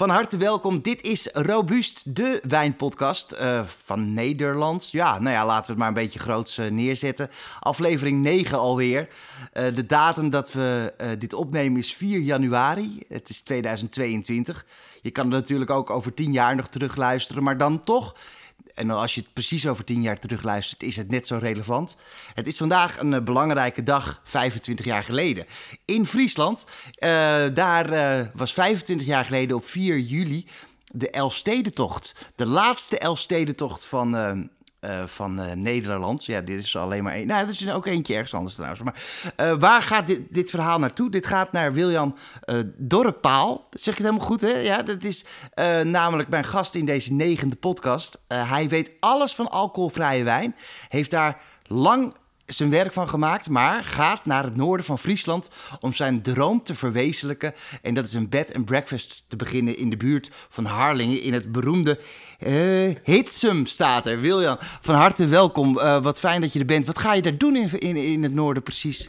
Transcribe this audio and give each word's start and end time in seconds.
Van 0.00 0.10
harte 0.10 0.36
welkom. 0.36 0.82
Dit 0.82 1.02
is 1.02 1.28
Robuust, 1.32 2.14
de 2.14 2.40
wijnpodcast 2.48 3.32
uh, 3.40 3.60
van 3.64 4.12
Nederland. 4.12 4.90
Ja, 4.90 5.18
nou 5.18 5.34
ja, 5.34 5.46
laten 5.46 5.62
we 5.62 5.70
het 5.70 5.78
maar 5.78 5.88
een 5.88 5.94
beetje 5.94 6.18
groots 6.18 6.58
uh, 6.58 6.70
neerzetten. 6.70 7.30
Aflevering 7.58 8.22
9 8.22 8.58
alweer. 8.58 9.08
Uh, 9.52 9.74
de 9.74 9.86
datum 9.86 10.30
dat 10.30 10.52
we 10.52 10.92
dit 11.18 11.32
opnemen 11.32 11.78
is 11.78 11.94
4 11.94 12.18
januari. 12.18 13.02
Het 13.08 13.28
is 13.28 13.40
2022. 13.40 14.66
Je 15.02 15.10
kan 15.10 15.24
er 15.24 15.30
natuurlijk 15.30 15.70
ook 15.70 15.90
over 15.90 16.14
10 16.14 16.32
jaar 16.32 16.56
nog 16.56 16.68
terugluisteren, 16.68 17.42
maar 17.42 17.58
dan 17.58 17.84
toch 17.84 18.14
en 18.80 18.90
als 18.90 19.14
je 19.14 19.20
het 19.20 19.32
precies 19.32 19.66
over 19.66 19.84
tien 19.84 20.02
jaar 20.02 20.18
terugluistert, 20.18 20.82
is 20.82 20.96
het 20.96 21.10
net 21.10 21.26
zo 21.26 21.36
relevant. 21.36 21.96
Het 22.34 22.46
is 22.46 22.56
vandaag 22.56 22.98
een 23.00 23.12
uh, 23.12 23.20
belangrijke 23.20 23.82
dag, 23.82 24.20
25 24.24 24.86
jaar 24.86 25.04
geleden. 25.04 25.44
In 25.84 26.06
Friesland, 26.06 26.64
uh, 26.64 27.10
daar 27.54 27.92
uh, 27.92 28.26
was 28.34 28.52
25 28.52 29.06
jaar 29.06 29.24
geleden 29.24 29.56
op 29.56 29.66
4 29.66 29.98
juli 29.98 30.46
de 30.92 31.10
Elfstedentocht. 31.10 32.32
De 32.36 32.46
laatste 32.46 32.98
Elfstedentocht 32.98 33.84
van 33.84 34.48
uh, 34.80 35.04
van 35.04 35.40
uh, 35.40 35.52
Nederland. 35.52 36.24
Ja, 36.24 36.40
dit 36.40 36.64
is 36.64 36.76
alleen 36.76 37.02
maar 37.02 37.12
één. 37.12 37.26
Nou, 37.26 37.44
er 37.44 37.50
is 37.50 37.70
ook 37.70 37.86
eentje 37.86 38.14
ergens 38.14 38.34
anders 38.34 38.54
trouwens. 38.54 38.82
Maar 38.82 39.02
uh, 39.36 39.58
waar 39.58 39.82
gaat 39.82 40.06
dit, 40.06 40.20
dit, 40.30 40.50
verhaal 40.50 40.78
naartoe? 40.78 41.10
Dit 41.10 41.26
gaat 41.26 41.52
naar 41.52 41.72
William 41.72 42.14
Dorrepaal. 42.76 43.66
Zeg 43.70 43.84
je 43.84 43.90
het 43.90 44.10
helemaal 44.10 44.26
goed, 44.26 44.40
hè? 44.40 44.58
Ja, 44.58 44.82
dat 44.82 45.04
is 45.04 45.24
namelijk 45.82 46.28
mijn 46.28 46.44
gast 46.44 46.74
in 46.74 46.84
deze 46.84 47.12
negende 47.12 47.56
podcast. 47.56 48.24
hij 48.28 48.68
weet 48.68 48.92
alles 49.00 49.34
van 49.34 49.50
alcoholvrije 49.50 50.24
wijn. 50.24 50.56
Heeft 50.88 51.10
daar 51.10 51.40
lang 51.62 52.14
zijn 52.52 52.70
werk 52.70 52.92
van 52.92 53.08
gemaakt, 53.08 53.48
maar 53.48 53.84
gaat 53.84 54.24
naar 54.24 54.44
het 54.44 54.56
noorden 54.56 54.86
van 54.86 54.98
Friesland 54.98 55.50
om 55.80 55.92
zijn 55.92 56.22
droom 56.22 56.62
te 56.62 56.74
verwezenlijken. 56.74 57.54
En 57.82 57.94
dat 57.94 58.04
is 58.04 58.14
een 58.14 58.28
bed 58.28 58.54
and 58.54 58.64
breakfast 58.64 59.24
te 59.28 59.36
beginnen 59.36 59.76
in 59.76 59.90
de 59.90 59.96
buurt 59.96 60.30
van 60.48 60.64
Harlingen 60.64 61.22
in 61.22 61.32
het 61.32 61.52
beroemde 61.52 61.98
uh, 62.46 62.94
Hitsum 63.02 63.66
staat 63.66 64.06
er. 64.06 64.20
Wiljan, 64.20 64.56
van 64.80 64.94
harte 64.94 65.26
welkom. 65.26 65.78
Uh, 65.78 66.02
wat 66.02 66.18
fijn 66.18 66.40
dat 66.40 66.52
je 66.52 66.58
er 66.58 66.66
bent. 66.66 66.86
Wat 66.86 66.98
ga 66.98 67.14
je 67.14 67.22
daar 67.22 67.38
doen 67.38 67.56
in, 67.56 67.78
in, 67.78 67.96
in 67.96 68.22
het 68.22 68.34
noorden 68.34 68.62
precies? 68.62 69.08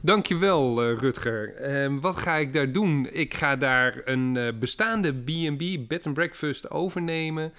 Dankjewel, 0.00 0.90
uh, 0.90 0.98
Rutger. 0.98 1.70
Uh, 1.70 2.00
wat 2.00 2.16
ga 2.16 2.36
ik 2.36 2.52
daar 2.52 2.72
doen? 2.72 3.08
Ik 3.12 3.34
ga 3.34 3.56
daar 3.56 4.02
een 4.04 4.56
bestaande 4.58 5.12
B&B, 5.12 5.88
bed 5.88 6.06
and 6.06 6.14
breakfast, 6.14 6.70
overnemen. 6.70 7.52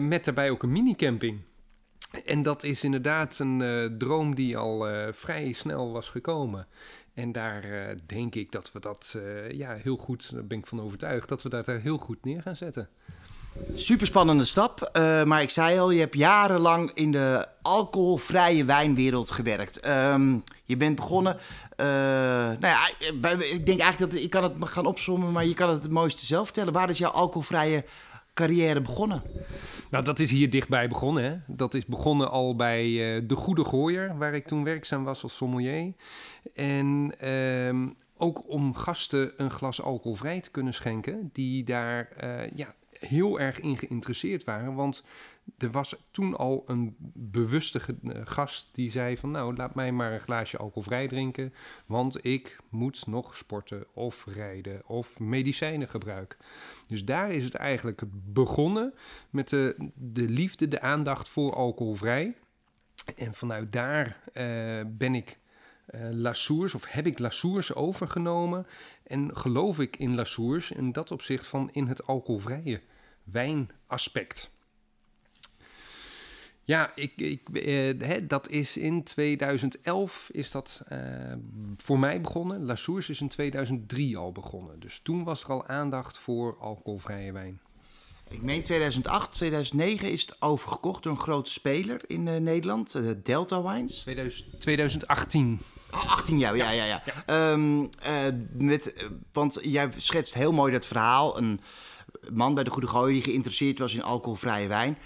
met 0.00 0.24
daarbij 0.24 0.50
ook 0.50 0.62
een 0.62 0.72
minicamping. 0.72 1.38
En 2.24 2.42
dat 2.42 2.62
is 2.62 2.84
inderdaad 2.84 3.38
een 3.38 3.60
uh, 3.60 3.84
droom 3.98 4.34
die 4.34 4.56
al 4.56 4.90
uh, 4.90 5.06
vrij 5.12 5.52
snel 5.52 5.92
was 5.92 6.08
gekomen. 6.08 6.66
En 7.14 7.32
daar 7.32 7.64
uh, 7.64 7.82
denk 8.06 8.34
ik 8.34 8.52
dat 8.52 8.72
we 8.72 8.80
dat 8.80 9.18
ja, 9.50 9.74
heel 9.74 9.96
goed, 9.96 10.32
daar 10.34 10.46
ben 10.46 10.58
ik 10.58 10.66
van 10.66 10.80
overtuigd, 10.80 11.28
dat 11.28 11.42
we 11.42 11.48
dat 11.48 11.64
daar 11.64 11.80
heel 11.80 11.98
goed 11.98 12.24
neer 12.24 12.42
gaan 12.42 12.56
zetten. 12.56 12.88
Super 13.74 14.06
spannende 14.06 14.44
stap. 14.44 14.90
maar 15.24 15.42
ik 15.42 15.50
zei 15.50 15.78
al, 15.78 15.90
je 15.90 16.00
hebt 16.00 16.16
jarenlang 16.16 16.90
in 16.94 17.12
de 17.12 17.46
alcoholvrije 17.62 18.64
wijnwereld 18.64 19.30
gewerkt. 19.30 19.88
Um, 19.88 20.42
je 20.64 20.76
bent 20.76 20.96
begonnen. 20.96 21.36
nou 21.76 22.58
ja, 22.60 22.88
ik 23.38 23.66
denk 23.66 23.80
eigenlijk 23.80 24.12
dat 24.12 24.22
ik 24.22 24.30
kan 24.30 24.42
het 24.42 24.54
gaan 24.60 24.86
opzommen, 24.86 25.32
maar 25.32 25.46
je 25.46 25.54
kan 25.54 25.70
het 25.70 25.82
het 25.82 25.92
mooiste 25.92 26.26
zelf 26.26 26.44
vertellen. 26.44 26.72
Waar 26.72 26.90
is 26.90 26.98
jouw 26.98 27.10
alcoholvrije 27.10 27.84
carrière 28.34 28.80
begonnen? 28.80 29.22
Nou, 29.90 30.04
dat 30.04 30.18
is 30.18 30.30
hier 30.30 30.50
dichtbij 30.50 30.88
begonnen. 30.88 31.24
Hè? 31.24 31.36
Dat 31.46 31.74
is 31.74 31.86
begonnen 31.86 32.30
al 32.30 32.56
bij 32.56 32.86
uh, 32.86 33.28
De 33.28 33.36
Goede 33.36 33.64
Gooier, 33.64 34.18
waar 34.18 34.34
ik 34.34 34.46
toen 34.46 34.64
werkzaam 34.64 35.04
was 35.04 35.22
als 35.22 35.36
sommelier. 35.36 35.92
En 36.54 37.12
uh, 37.24 37.90
ook 38.16 38.48
om 38.48 38.74
gasten 38.74 39.32
een 39.36 39.50
glas 39.50 39.82
alcoholvrij 39.82 40.40
te 40.40 40.50
kunnen 40.50 40.74
schenken, 40.74 41.30
die 41.32 41.64
daar 41.64 42.08
uh, 42.24 42.50
ja, 42.54 42.74
heel 42.98 43.40
erg 43.40 43.60
in 43.60 43.76
geïnteresseerd 43.76 44.44
waren. 44.44 44.74
Want 44.74 45.02
er 45.58 45.70
was 45.70 45.96
toen 46.10 46.36
al 46.36 46.62
een 46.66 46.96
bewuste 47.14 47.80
eh, 47.80 48.20
gast 48.24 48.68
die 48.72 48.90
zei 48.90 49.16
van 49.16 49.30
nou 49.30 49.56
laat 49.56 49.74
mij 49.74 49.92
maar 49.92 50.12
een 50.12 50.20
glaasje 50.20 50.58
alcoholvrij 50.58 51.08
drinken, 51.08 51.54
want 51.86 52.24
ik 52.24 52.58
moet 52.68 53.06
nog 53.06 53.36
sporten 53.36 53.86
of 53.94 54.26
rijden 54.26 54.82
of 54.86 55.18
medicijnen 55.18 55.88
gebruiken. 55.88 56.38
Dus 56.86 57.04
daar 57.04 57.32
is 57.32 57.44
het 57.44 57.54
eigenlijk 57.54 58.02
begonnen 58.32 58.94
met 59.30 59.48
de, 59.48 59.90
de 59.94 60.28
liefde, 60.28 60.68
de 60.68 60.80
aandacht 60.80 61.28
voor 61.28 61.54
alcoholvrij. 61.54 62.34
En 63.16 63.34
vanuit 63.34 63.72
daar 63.72 64.06
uh, 64.06 64.80
ben 64.86 65.14
ik 65.14 65.38
uh, 65.94 66.00
Lassours, 66.10 66.74
of 66.74 66.92
heb 66.92 67.06
ik 67.06 67.18
Lassours 67.18 67.74
overgenomen 67.74 68.66
en 69.02 69.36
geloof 69.36 69.78
ik 69.78 69.96
in 69.96 70.14
Lassours 70.14 70.70
in 70.70 70.92
dat 70.92 71.10
opzicht 71.10 71.46
van 71.46 71.68
in 71.72 71.86
het 71.86 72.06
alcoholvrije 72.06 72.80
wijnaspect. 73.24 74.50
Ja, 76.70 76.92
ik, 76.94 77.12
ik, 77.16 77.48
eh, 77.48 78.08
hè, 78.08 78.26
dat 78.26 78.48
is 78.48 78.76
in 78.76 79.02
2011 79.02 80.28
is 80.32 80.50
dat 80.50 80.82
uh, 80.92 80.98
voor 81.76 81.98
mij 81.98 82.20
begonnen. 82.20 82.64
La 82.64 82.76
Source 82.76 83.10
is 83.10 83.20
in 83.20 83.28
2003 83.28 84.16
al 84.16 84.32
begonnen. 84.32 84.80
Dus 84.80 85.00
toen 85.02 85.24
was 85.24 85.42
er 85.42 85.50
al 85.50 85.66
aandacht 85.66 86.18
voor 86.18 86.56
alcoholvrije 86.60 87.32
wijn. 87.32 87.60
Ik 88.28 88.42
meen 88.42 88.62
2008, 88.62 89.34
2009 89.34 90.12
is 90.12 90.20
het 90.20 90.42
overgekocht 90.42 91.02
door 91.02 91.12
een 91.12 91.18
grote 91.18 91.50
speler 91.50 92.00
in 92.06 92.26
uh, 92.26 92.36
Nederland, 92.36 92.94
uh, 92.94 93.10
Delta 93.22 93.62
Wines. 93.62 94.00
2000, 94.00 94.60
2018. 94.60 95.60
Oh, 95.90 96.12
18 96.12 96.38
jaar, 96.38 96.56
ja, 96.56 96.70
ja, 96.70 96.84
ja. 96.84 97.02
ja. 97.26 97.52
Um, 97.52 97.88
met, 98.52 98.94
want 99.32 99.58
jij 99.62 99.90
schetst 99.96 100.34
heel 100.34 100.52
mooi 100.52 100.72
dat 100.72 100.86
verhaal. 100.86 101.38
Een 101.38 101.60
man 102.32 102.54
bij 102.54 102.64
de 102.64 102.70
Goede 102.70 102.88
Gooi 102.88 103.12
die 103.12 103.22
geïnteresseerd 103.22 103.78
was 103.78 103.94
in 103.94 104.02
alcoholvrije 104.02 104.68
wijn. 104.68 104.98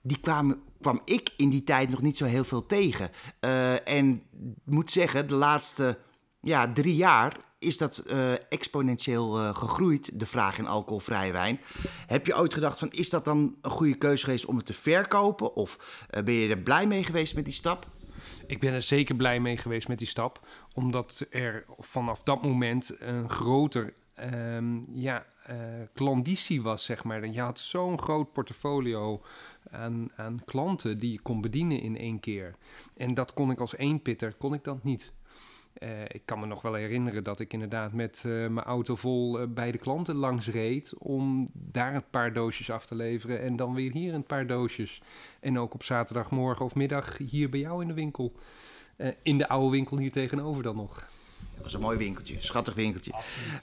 Die 0.00 0.20
kwam, 0.20 0.62
kwam 0.82 1.00
ik 1.04 1.32
in 1.36 1.50
die 1.50 1.64
tijd 1.64 1.90
nog 1.90 2.02
niet 2.02 2.16
zo 2.16 2.24
heel 2.24 2.44
veel 2.44 2.66
tegen. 2.66 3.10
Uh, 3.40 3.88
en 3.88 4.22
moet 4.64 4.90
zeggen, 4.90 5.28
de 5.28 5.34
laatste 5.34 5.98
ja, 6.40 6.72
drie 6.72 6.96
jaar 6.96 7.36
is 7.58 7.78
dat 7.78 8.04
uh, 8.06 8.32
exponentieel 8.48 9.40
uh, 9.40 9.54
gegroeid, 9.54 10.10
de 10.14 10.26
vraag 10.26 10.58
in 10.58 10.66
alcoholvrije 10.66 11.32
wijn. 11.32 11.60
Heb 12.06 12.26
je 12.26 12.38
ooit 12.38 12.54
gedacht 12.54 12.78
van, 12.78 12.90
is 12.90 13.10
dat 13.10 13.24
dan 13.24 13.56
een 13.62 13.70
goede 13.70 13.94
keuze 13.94 14.24
geweest 14.24 14.44
om 14.46 14.56
het 14.56 14.66
te 14.66 14.74
verkopen? 14.74 15.54
Of 15.54 15.78
ben 16.24 16.34
je 16.34 16.48
er 16.48 16.58
blij 16.58 16.86
mee 16.86 17.04
geweest 17.04 17.34
met 17.34 17.44
die 17.44 17.54
stap? 17.54 17.86
Ik 18.46 18.60
ben 18.60 18.72
er 18.72 18.82
zeker 18.82 19.14
blij 19.14 19.40
mee 19.40 19.56
geweest 19.56 19.88
met 19.88 19.98
die 19.98 20.06
stap, 20.06 20.46
omdat 20.74 21.26
er 21.30 21.64
vanaf 21.78 22.22
dat 22.22 22.42
moment 22.42 22.90
een 22.98 23.30
groter 23.30 23.94
um, 24.44 24.86
ja, 24.92 25.26
uh, 25.50 25.56
klanditie 25.94 26.62
was, 26.62 26.84
zeg 26.84 27.04
maar. 27.04 27.26
Je 27.26 27.40
had 27.40 27.58
zo'n 27.58 28.00
groot 28.00 28.32
portfolio 28.32 29.22
aan, 29.70 30.42
klanten 30.44 30.98
die 30.98 31.12
je 31.12 31.20
kon 31.20 31.40
bedienen 31.40 31.80
in 31.80 31.96
één 31.98 32.20
keer. 32.20 32.54
En 32.96 33.14
dat 33.14 33.34
kon 33.34 33.50
ik 33.50 33.60
als 33.60 33.76
eenpitter, 33.76 34.34
kon 34.38 34.54
ik 34.54 34.64
dat 34.64 34.84
niet. 34.84 35.12
Uh, 35.78 36.00
ik 36.08 36.22
kan 36.24 36.40
me 36.40 36.46
nog 36.46 36.62
wel 36.62 36.74
herinneren 36.74 37.24
dat 37.24 37.40
ik 37.40 37.52
inderdaad 37.52 37.92
met 37.92 38.22
uh, 38.26 38.32
mijn 38.32 38.66
auto 38.66 38.96
vol 38.96 39.40
uh, 39.40 39.46
bij 39.48 39.72
de 39.72 39.78
klanten 39.78 40.14
langs 40.14 40.48
reed 40.48 40.94
om 40.98 41.48
daar 41.52 41.94
een 41.94 42.10
paar 42.10 42.32
doosjes 42.32 42.70
af 42.70 42.86
te 42.86 42.94
leveren 42.94 43.40
en 43.40 43.56
dan 43.56 43.74
weer 43.74 43.92
hier 43.92 44.14
een 44.14 44.24
paar 44.24 44.46
doosjes. 44.46 45.02
En 45.40 45.58
ook 45.58 45.74
op 45.74 45.82
zaterdagmorgen 45.82 46.64
of 46.64 46.74
middag 46.74 47.18
hier 47.18 47.50
bij 47.50 47.60
jou 47.60 47.82
in 47.82 47.88
de 47.88 47.94
winkel. 47.94 48.32
in 49.22 49.38
de 49.38 49.48
oude 49.48 49.70
winkel 49.70 49.98
hier 49.98 50.12
tegenover 50.12 50.62
dan 50.62 50.76
nog. 50.76 51.06
Dat 51.54 51.62
was 51.62 51.74
een 51.74 51.80
mooi 51.80 51.98
winkeltje, 51.98 52.36
schattig 52.40 52.74
winkeltje. 52.74 53.12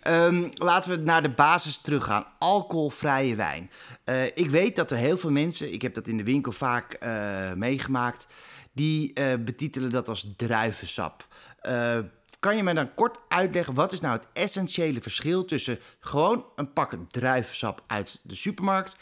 Um, 0.08 0.50
laten 0.54 0.92
we 0.92 0.98
naar 0.98 1.22
de 1.22 1.30
basis 1.30 1.78
teruggaan. 1.78 2.26
Alcoholvrije 2.40 3.36
wijn. 3.36 3.72
Uh, 4.06 4.26
ik 4.26 4.50
weet 4.50 4.75
dat 4.75 4.92
er 4.92 4.98
heel 4.98 5.18
veel 5.18 5.31
mensen, 5.31 5.74
ik 5.74 5.81
heb 5.81 5.94
dat 5.94 6.08
in 6.08 6.18
de 6.18 6.24
winkel 6.24 6.52
vaak 6.52 6.98
uh, 7.04 7.54
meegemaakt, 7.54 8.28
die 8.72 9.12
uh, 9.13 9.25
betitelen 9.40 9.90
dat 9.90 10.08
als 10.08 10.34
druivensap. 10.38 11.28
kan 12.40 12.56
je 12.56 12.63
me 12.63 12.74
dan 12.74 12.94
kort 12.94 13.19
uitleggen, 13.28 13.74
wat 13.74 13.92
is 13.92 14.00
nou 14.00 14.18
het 14.18 14.28
essentiële 14.34 15.02
verschil 15.02 15.46
tussen 15.46 15.80
gewoon 16.00 16.46
een 16.56 16.74
pak 16.74 16.94
druivensap 17.10 17.84
uit 17.88 18.19
de 18.24 18.36
supermarkt 18.36 18.96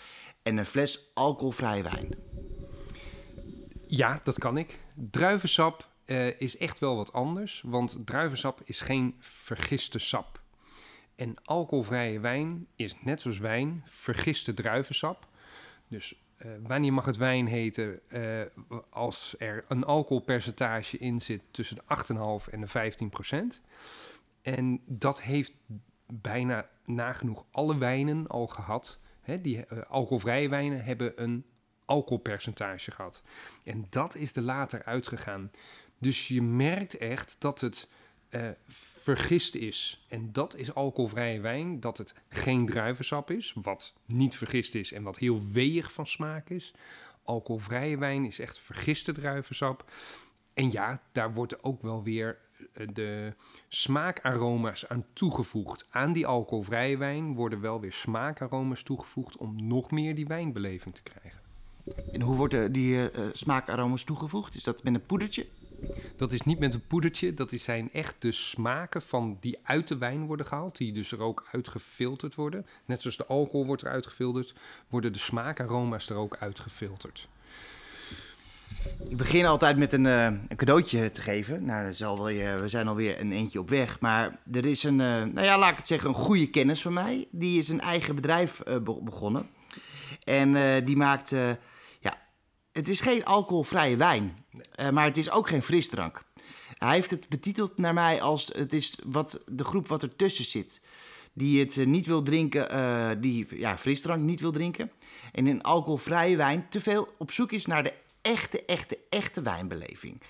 en 0.43 0.57
een 0.57 0.65
fles 0.65 1.11
alcoholvrije 1.13 1.83
wijn? 1.83 2.15
Ja, 3.87 4.19
dat 4.23 4.39
kan 4.39 4.57
ik. 4.57 4.79
Druivensap 4.95 5.87
uh, 6.07 6.39
is 6.39 6.57
echt 6.57 6.79
wel 6.79 6.95
wat 6.95 7.13
anders, 7.13 7.63
want 7.65 7.97
druivensap 8.05 8.61
is 8.63 8.81
geen 8.81 9.15
vergiste 9.19 9.99
sap. 9.99 10.41
En 11.15 11.33
alcoholvrije 11.43 12.19
wijn 12.19 12.67
is 12.75 12.95
net 13.01 13.21
zoals 13.21 13.39
wijn 13.39 13.81
vergiste 13.85 14.53
druivensap. 14.53 15.27
Dus 15.87 16.21
uh, 16.45 16.51
wanneer 16.61 16.93
mag 16.93 17.05
het 17.05 17.17
wijn 17.17 17.47
heten 17.47 17.99
uh, 18.09 18.41
als 18.89 19.35
er 19.37 19.65
een 19.67 19.83
alcoholpercentage 19.83 20.97
in 20.97 21.21
zit 21.21 21.41
tussen 21.51 21.75
de 21.75 22.41
8,5 22.45 22.53
en 22.53 22.61
de 22.61 22.67
15 22.67 23.09
procent? 23.09 23.61
En 24.41 24.81
dat 24.85 25.21
heeft 25.21 25.53
bijna 26.05 26.69
nagenoeg 26.85 27.45
alle 27.51 27.77
wijnen 27.77 28.27
al 28.27 28.47
gehad. 28.47 28.99
Hè, 29.21 29.41
die 29.41 29.71
alcoholvrije 29.71 30.49
wijnen 30.49 30.83
hebben 30.83 31.23
een 31.23 31.45
alcoholpercentage 31.85 32.91
gehad. 32.91 33.21
En 33.63 33.85
dat 33.89 34.15
is 34.15 34.35
er 34.35 34.41
later 34.41 34.83
uitgegaan. 34.83 35.51
Dus 35.97 36.27
je 36.27 36.41
merkt 36.41 36.97
echt 36.97 37.35
dat 37.39 37.61
het 37.61 37.89
eh, 38.29 38.49
vergist 38.67 39.55
is. 39.55 40.05
En 40.09 40.31
dat 40.31 40.55
is 40.55 40.73
alcoholvrije 40.73 41.39
wijn, 41.39 41.79
dat 41.79 41.97
het 41.97 42.13
geen 42.29 42.65
druivensap 42.65 43.31
is, 43.31 43.53
wat 43.61 43.93
niet 44.05 44.35
vergist 44.35 44.75
is 44.75 44.91
en 44.91 45.03
wat 45.03 45.17
heel 45.17 45.41
weeg 45.51 45.91
van 45.91 46.07
smaak 46.07 46.49
is. 46.49 46.73
Alcoholvrije 47.23 47.97
wijn 47.97 48.25
is 48.25 48.39
echt 48.39 48.59
vergiste 48.59 49.11
druivensap. 49.11 49.91
En 50.53 50.71
ja, 50.71 51.01
daar 51.11 51.33
wordt 51.33 51.63
ook 51.63 51.81
wel 51.81 52.03
weer 52.03 52.37
eh, 52.73 52.87
de 52.93 53.33
smaakaroma's 53.67 54.87
aan 54.87 55.05
toegevoegd. 55.13 55.87
Aan 55.89 56.13
die 56.13 56.27
alcoholvrije 56.27 56.97
wijn 56.97 57.33
worden 57.33 57.61
wel 57.61 57.81
weer 57.81 57.93
smaakaroma's 57.93 58.83
toegevoegd 58.83 59.37
om 59.37 59.67
nog 59.67 59.91
meer 59.91 60.15
die 60.15 60.27
wijnbeleving 60.27 60.95
te 60.95 61.03
krijgen. 61.03 61.41
En 62.11 62.21
hoe 62.21 62.35
worden 62.35 62.71
die 62.71 62.95
uh, 62.95 63.07
smaakaroma's 63.31 64.03
toegevoegd? 64.03 64.55
Is 64.55 64.63
dat 64.63 64.83
met 64.83 64.93
een 64.93 65.05
poedertje? 65.05 65.47
Dat 66.15 66.33
is 66.33 66.41
niet 66.41 66.59
met 66.59 66.73
een 66.73 66.87
poedertje, 66.87 67.33
dat 67.33 67.51
zijn 67.51 67.89
echt 67.93 68.15
de 68.19 68.31
smaken 68.31 69.01
van 69.01 69.37
die 69.39 69.59
uit 69.63 69.87
de 69.87 69.97
wijn 69.97 70.25
worden 70.25 70.45
gehaald, 70.45 70.77
die 70.77 70.93
dus 70.93 71.11
er 71.11 71.21
ook 71.21 71.45
uitgefilterd 71.51 72.35
worden. 72.35 72.65
Net 72.85 73.01
zoals 73.01 73.17
de 73.17 73.25
alcohol 73.25 73.65
wordt 73.65 73.83
eruit 73.83 74.05
gefilterd, 74.05 74.53
worden 74.89 75.13
de 75.13 75.19
smaakaroma's 75.19 76.09
er 76.09 76.15
ook 76.15 76.37
uitgefilterd. 76.37 77.27
Ik 79.09 79.17
begin 79.17 79.45
altijd 79.45 79.77
met 79.77 79.93
een, 79.93 80.05
uh, 80.05 80.25
een 80.25 80.55
cadeautje 80.55 81.11
te 81.11 81.21
geven. 81.21 81.65
Nou, 81.65 81.87
is 81.87 82.03
alweer, 82.03 82.61
we 82.61 82.69
zijn 82.69 82.87
alweer 82.87 83.19
een 83.19 83.31
eentje 83.31 83.59
op 83.59 83.69
weg. 83.69 83.99
Maar 83.99 84.39
er 84.51 84.65
is 84.65 84.83
een, 84.83 84.99
uh, 84.99 85.23
nou 85.23 85.41
ja, 85.41 85.57
laat 85.57 85.71
ik 85.71 85.77
het 85.77 85.87
zeggen, 85.87 86.09
een 86.09 86.15
goede 86.15 86.49
kennis 86.49 86.81
van 86.81 86.93
mij. 86.93 87.27
Die 87.31 87.59
is 87.59 87.69
een 87.69 87.81
eigen 87.81 88.15
bedrijf 88.15 88.61
uh, 88.67 88.75
begonnen. 89.03 89.49
En 90.23 90.85
die 90.85 90.95
maakt, 90.95 91.33
het 92.77 92.89
is 92.89 93.01
geen 93.01 93.25
alcoholvrije 93.25 93.95
wijn. 93.95 94.45
maar 94.91 95.05
het 95.05 95.17
is 95.17 95.29
ook 95.29 95.47
geen 95.47 95.61
frisdrank. 95.61 96.23
Hij 96.77 96.93
heeft 96.93 97.09
het 97.09 97.29
betiteld 97.29 97.77
naar 97.77 97.93
mij 97.93 98.21
als 98.21 98.49
het 98.55 98.73
is 98.73 98.97
wat, 99.03 99.41
de 99.45 99.63
groep 99.63 99.87
wat 99.87 100.03
ertussen 100.03 100.45
zit. 100.45 100.81
Die 101.33 101.59
het 101.59 101.85
niet 101.85 102.05
wil 102.05 102.21
drinken, 102.21 103.21
die 103.21 103.47
ja, 103.49 103.77
frisdrank 103.77 104.21
niet 104.21 104.39
wil 104.39 104.51
drinken. 104.51 104.91
En 105.31 105.47
in 105.47 105.63
alcoholvrije 105.63 106.37
wijn 106.37 106.65
te 106.69 106.81
veel 106.81 107.13
op 107.17 107.31
zoek 107.31 107.51
is 107.51 107.65
naar 107.65 107.83
de 107.83 107.93
echte, 108.21 108.65
echte, 108.65 108.97
echte 109.09 109.41
wijnbeleving. 109.41 110.21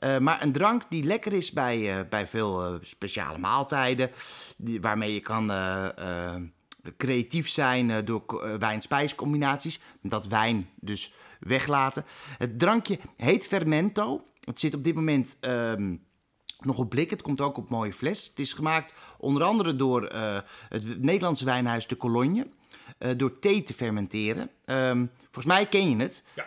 Uh, 0.00 0.18
maar 0.18 0.42
een 0.42 0.52
drank 0.52 0.82
die 0.88 1.04
lekker 1.04 1.32
is 1.32 1.52
bij, 1.52 1.98
uh, 1.98 2.08
bij 2.08 2.26
veel 2.26 2.78
speciale 2.82 3.38
maaltijden, 3.38 4.10
die, 4.56 4.80
waarmee 4.80 5.14
je 5.14 5.20
kan 5.20 5.52
creatief 6.96 7.48
zijn 7.48 8.04
door 8.04 8.58
wijn-spijscombinaties. 8.58 9.80
Dat 10.02 10.26
wijn 10.26 10.68
dus 10.74 11.12
weglaten. 11.40 12.04
Het 12.38 12.58
drankje 12.58 12.98
heet 13.16 13.46
Fermento. 13.46 14.20
Het 14.40 14.58
zit 14.58 14.74
op 14.74 14.84
dit 14.84 14.94
moment 14.94 15.36
um, 15.40 16.04
nog 16.58 16.78
op 16.78 16.88
blik. 16.88 17.10
Het 17.10 17.22
komt 17.22 17.40
ook 17.40 17.56
op 17.56 17.68
mooie 17.68 17.92
fles. 17.92 18.26
Het 18.26 18.38
is 18.38 18.52
gemaakt 18.52 18.94
onder 19.18 19.42
andere 19.42 19.76
door 19.76 20.12
het 20.68 21.02
Nederlandse 21.02 21.44
wijnhuis 21.44 21.86
De 21.86 21.96
Cologne. 21.96 22.46
Uh, 22.98 23.10
door 23.16 23.38
thee 23.38 23.62
te 23.62 23.74
fermenteren. 23.74 24.50
Um, 24.66 25.10
volgens 25.22 25.44
mij 25.44 25.66
ken 25.66 25.90
je 25.90 25.96
het. 25.96 26.22
Ja. 26.34 26.44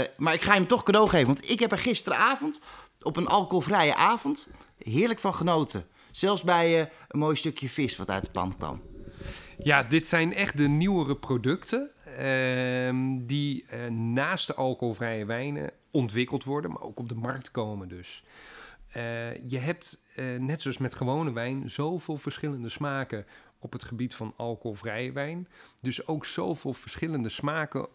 Uh, 0.00 0.06
maar 0.16 0.34
ik 0.34 0.42
ga 0.42 0.54
hem 0.54 0.66
toch 0.66 0.82
cadeau 0.82 1.08
geven. 1.08 1.26
Want 1.26 1.50
ik 1.50 1.60
heb 1.60 1.72
er 1.72 1.78
gisteravond, 1.78 2.60
op 3.02 3.16
een 3.16 3.26
alcoholvrije 3.26 3.94
avond, 3.94 4.48
heerlijk 4.78 5.20
van 5.20 5.34
genoten. 5.34 5.86
Zelfs 6.10 6.42
bij 6.42 6.90
een 7.08 7.18
mooi 7.18 7.36
stukje 7.36 7.68
vis 7.68 7.96
wat 7.96 8.10
uit 8.10 8.24
de 8.24 8.30
pan 8.30 8.56
kwam. 8.56 8.82
Ja, 9.58 9.82
dit 9.82 10.08
zijn 10.08 10.34
echt 10.34 10.56
de 10.56 10.68
nieuwere 10.68 11.16
producten. 11.16 11.90
Ehm, 12.16 13.26
die 13.26 13.64
naast 13.90 14.46
de 14.46 14.54
alcoholvrije 14.54 15.24
wijnen 15.24 15.70
ontwikkeld 15.90 16.44
worden, 16.44 16.70
maar 16.70 16.82
ook 16.82 16.98
op 16.98 17.08
de 17.08 17.14
markt 17.14 17.50
komen 17.50 17.88
dus. 17.88 18.24
je 19.46 19.58
hebt, 19.58 20.00
net 20.38 20.62
zoals 20.62 20.78
met 20.78 20.94
gewone 20.94 21.32
wijn, 21.32 21.70
zoveel 21.70 22.16
verschillende 22.16 22.68
smaken 22.68 23.26
op 23.58 23.72
het 23.72 23.84
gebied 23.84 24.14
van 24.14 24.34
alcoholvrije 24.36 25.12
wijn. 25.12 25.48
Dus 25.80 26.06
ook 26.06 26.26
zoveel 26.26 26.72
verschillende 26.72 27.28
smaken, 27.28 27.88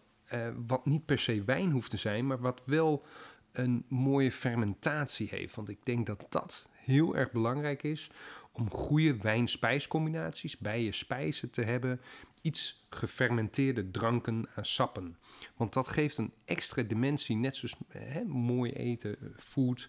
wat 0.66 0.86
niet 0.86 1.04
per 1.04 1.18
se 1.18 1.42
wijn 1.44 1.70
hoeft 1.70 1.90
te 1.90 1.96
zijn, 1.96 2.26
maar 2.26 2.40
wat 2.40 2.62
wel 2.64 3.04
een 3.52 3.84
mooie 3.88 4.32
fermentatie 4.32 5.28
heeft. 5.30 5.54
Want 5.54 5.68
ik 5.68 5.78
denk 5.82 6.06
dat 6.06 6.26
dat 6.28 6.68
heel 6.72 7.16
erg 7.16 7.32
belangrijk 7.32 7.82
is 7.82 8.10
om 8.52 8.70
goede 8.70 9.16
wijn-spijscombinaties 9.16 10.58
bij 10.58 10.82
je 10.82 10.92
spijzen 10.92 11.50
te 11.50 11.62
hebben. 11.62 12.00
Iets 12.42 12.86
gefermenteerde 12.90 13.90
dranken 13.90 14.48
aan 14.54 14.64
sappen. 14.64 15.16
Want 15.56 15.72
dat 15.72 15.88
geeft 15.88 16.18
een 16.18 16.32
extra 16.44 16.82
dimensie, 16.82 17.36
net 17.36 17.56
zoals 17.56 17.76
hè, 17.88 18.24
mooi 18.24 18.72
eten, 18.72 19.16
eh, 19.20 19.28
food. 19.38 19.88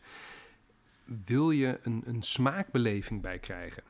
Wil 1.25 1.51
je 1.51 1.80
een, 1.81 2.04
een 2.06 2.22
smaakbeleving 2.22 3.22
bij 3.22 3.40
krijgen? 3.40 3.84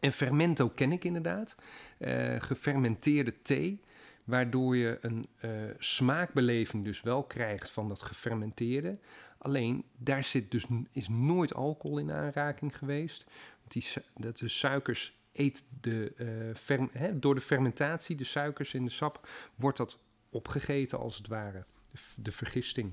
En 0.00 0.12
fermento 0.12 0.68
ken 0.68 0.92
ik 0.92 1.04
inderdaad. 1.04 1.54
Uh, 1.98 2.40
gefermenteerde 2.40 3.42
thee, 3.42 3.80
waardoor 4.24 4.76
je 4.76 4.98
een 5.00 5.28
uh, 5.44 5.50
smaakbeleving 5.78 6.84
dus 6.84 7.02
wel 7.02 7.22
krijgt 7.22 7.70
van 7.70 7.88
dat 7.88 8.02
gefermenteerde. 8.02 8.98
Alleen 9.38 9.84
daar 9.96 10.24
zit 10.24 10.50
dus, 10.50 10.66
is 10.92 11.08
nooit 11.08 11.54
alcohol 11.54 11.98
in 11.98 12.12
aanraking 12.12 12.76
geweest. 12.76 13.26
Want 13.58 13.72
die, 13.72 14.04
dat 14.14 14.38
de 14.38 14.48
suikers 14.48 15.16
eet 15.32 15.64
de, 15.80 16.12
uh, 16.68 16.86
hè, 16.92 17.18
door 17.18 17.34
de 17.34 17.40
fermentatie, 17.40 18.16
de 18.16 18.24
suikers 18.24 18.74
in 18.74 18.84
de 18.84 18.90
sap, 18.90 19.28
wordt 19.54 19.76
dat 19.76 19.98
opgegeten 20.30 20.98
als 20.98 21.16
het 21.16 21.28
ware. 21.28 21.64
De, 22.14 22.32
vergisting. 22.32 22.92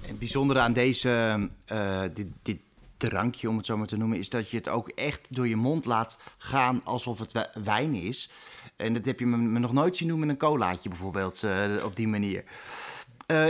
Het 0.00 0.18
bijzondere 0.18 0.60
aan 0.60 0.72
deze, 0.72 1.48
uh, 1.72 2.02
dit, 2.14 2.26
dit, 2.42 2.58
drankje, 2.96 3.48
om 3.48 3.56
het 3.56 3.66
zo 3.66 3.76
maar 3.76 3.86
te 3.86 3.96
noemen, 3.96 4.18
is 4.18 4.28
dat 4.28 4.50
je 4.50 4.56
het 4.56 4.68
ook 4.68 4.88
echt 4.88 5.34
door 5.34 5.48
je 5.48 5.56
mond 5.56 5.84
laat 5.84 6.18
gaan 6.38 6.80
alsof 6.84 7.18
het 7.18 7.50
wijn 7.64 7.94
is. 7.94 8.30
En 8.76 8.92
dat 8.92 9.04
heb 9.04 9.18
je 9.18 9.26
me, 9.26 9.58
nog 9.58 9.72
nooit 9.72 9.96
zien 9.96 10.08
doen 10.08 10.18
met 10.18 10.28
een 10.28 10.36
colaatje 10.36 10.88
bijvoorbeeld, 10.88 11.42
uh, 11.42 11.84
op 11.84 11.96
die 11.96 12.08
manier. 12.08 12.44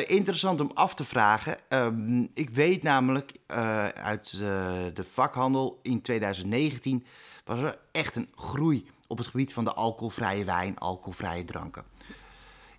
Interessant 0.06 0.60
om 0.60 0.70
af 0.74 0.94
te 0.94 1.04
vragen. 1.04 1.56
Uh, 1.68 1.88
ik 2.34 2.50
weet 2.50 2.82
namelijk 2.82 3.32
uit 3.94 4.38
de 4.94 5.04
vakhandel 5.04 5.78
in 5.82 6.02
2019 6.02 7.06
was 7.46 7.62
er 7.62 7.78
echt 7.92 8.16
een 8.16 8.28
groei 8.34 8.86
op 9.06 9.18
het 9.18 9.26
gebied 9.26 9.52
van 9.52 9.64
de 9.64 9.72
alcoholvrije 9.72 10.44
wijn, 10.44 10.78
alcoholvrije 10.78 11.44
dranken. 11.44 11.84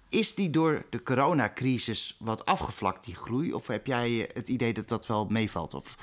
Is 0.09 0.35
die 0.35 0.49
door 0.49 0.85
de 0.89 1.03
coronacrisis 1.03 2.17
wat 2.19 2.45
afgevlakt, 2.45 3.05
die 3.05 3.15
groei? 3.15 3.53
Of 3.53 3.67
heb 3.67 3.87
jij 3.87 4.29
het 4.33 4.49
idee 4.49 4.73
dat 4.73 4.87
dat 4.87 5.07
wel 5.07 5.25
meevalt? 5.25 5.73
Of 5.73 5.95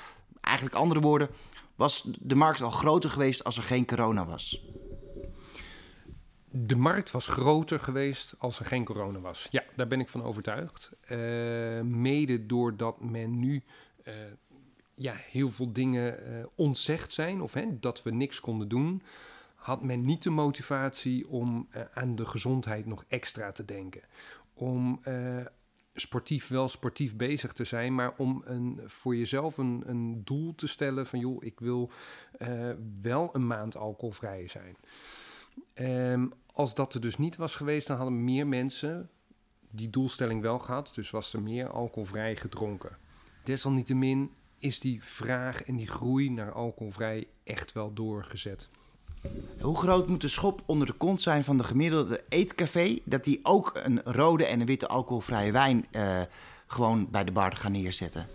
Eigenlijk 0.45 0.75
andere 0.75 0.99
woorden, 0.99 1.29
was 1.75 2.07
de 2.19 2.35
markt 2.35 2.61
al 2.61 2.69
groter 2.69 3.09
geweest 3.09 3.43
als 3.43 3.57
er 3.57 3.63
geen 3.63 3.85
corona 3.85 4.25
was? 4.25 4.65
De 6.49 6.75
markt 6.75 7.11
was 7.11 7.27
groter 7.27 7.79
geweest 7.79 8.35
als 8.37 8.59
er 8.59 8.65
geen 8.65 8.85
corona 8.85 9.19
was. 9.19 9.47
Ja, 9.51 9.63
daar 9.75 9.87
ben 9.87 9.99
ik 9.99 10.09
van 10.09 10.23
overtuigd. 10.23 10.91
Uh, 11.09 11.81
mede 11.81 12.45
doordat 12.45 13.01
men 13.01 13.39
nu 13.39 13.63
uh, 14.07 14.13
ja, 14.95 15.13
heel 15.13 15.51
veel 15.51 15.73
dingen 15.73 16.29
uh, 16.29 16.45
ontzegd 16.55 17.11
zijn, 17.11 17.41
of 17.41 17.53
hè, 17.53 17.79
dat 17.79 18.03
we 18.03 18.11
niks 18.11 18.39
konden 18.39 18.67
doen, 18.67 19.01
had 19.55 19.83
men 19.83 20.05
niet 20.05 20.23
de 20.23 20.29
motivatie 20.29 21.27
om 21.27 21.67
aan 21.93 22.15
de 22.15 22.25
gezondheid 22.25 22.85
nog 22.85 23.05
extra 23.07 23.51
te 23.51 23.65
denken. 23.65 24.01
Om 24.53 25.01
sportief 25.93 26.47
wel 26.47 26.67
sportief 26.67 27.15
bezig 27.15 27.53
te 27.53 27.63
zijn, 27.63 27.95
maar 27.95 28.13
om 28.17 28.41
een, 28.45 28.79
voor 28.85 29.15
jezelf 29.15 29.57
een, 29.57 29.83
een 29.85 30.21
doel 30.23 30.55
te 30.55 30.67
stellen 30.67 31.07
van 31.07 31.19
joh, 31.19 31.43
ik 31.43 31.59
wil 31.59 31.91
wel 33.01 33.29
een 33.33 33.47
maand 33.47 33.77
alcoholvrij 33.77 34.47
zijn. 34.47 34.75
Um, 36.11 36.33
als 36.53 36.75
dat 36.75 36.93
er 36.93 37.01
dus 37.01 37.17
niet 37.17 37.35
was 37.35 37.55
geweest, 37.55 37.87
dan 37.87 37.97
hadden 37.97 38.23
meer 38.23 38.47
mensen 38.47 39.09
die 39.69 39.89
doelstelling 39.89 40.41
wel 40.41 40.59
gehad, 40.59 40.91
dus 40.95 41.09
was 41.09 41.33
er 41.33 41.41
meer 41.41 41.69
alcoholvrij 41.69 42.35
gedronken. 42.35 42.97
Desalniettemin 43.43 44.31
is 44.65 44.79
die 44.79 45.03
vraag 45.03 45.63
en 45.63 45.75
die 45.75 45.87
groei 45.87 46.29
naar 46.29 46.51
alcoholvrij 46.51 47.27
echt 47.43 47.71
wel 47.71 47.93
doorgezet. 47.93 48.69
Hoe 49.61 49.77
groot 49.77 50.07
moet 50.07 50.21
de 50.21 50.27
schop 50.27 50.61
onder 50.65 50.87
de 50.87 50.93
kont 50.93 51.21
zijn 51.21 51.43
van 51.43 51.57
de 51.57 51.63
gemiddelde 51.63 52.23
eetcafé... 52.29 52.99
dat 53.03 53.23
die 53.23 53.39
ook 53.43 53.79
een 53.83 54.01
rode 54.03 54.45
en 54.45 54.59
een 54.59 54.65
witte 54.65 54.87
alcoholvrije 54.87 55.51
wijn 55.51 55.85
uh, 55.91 56.21
gewoon 56.67 57.07
bij 57.11 57.23
de 57.23 57.31
bar 57.31 57.55
gaan 57.55 57.71
neerzetten? 57.71 58.27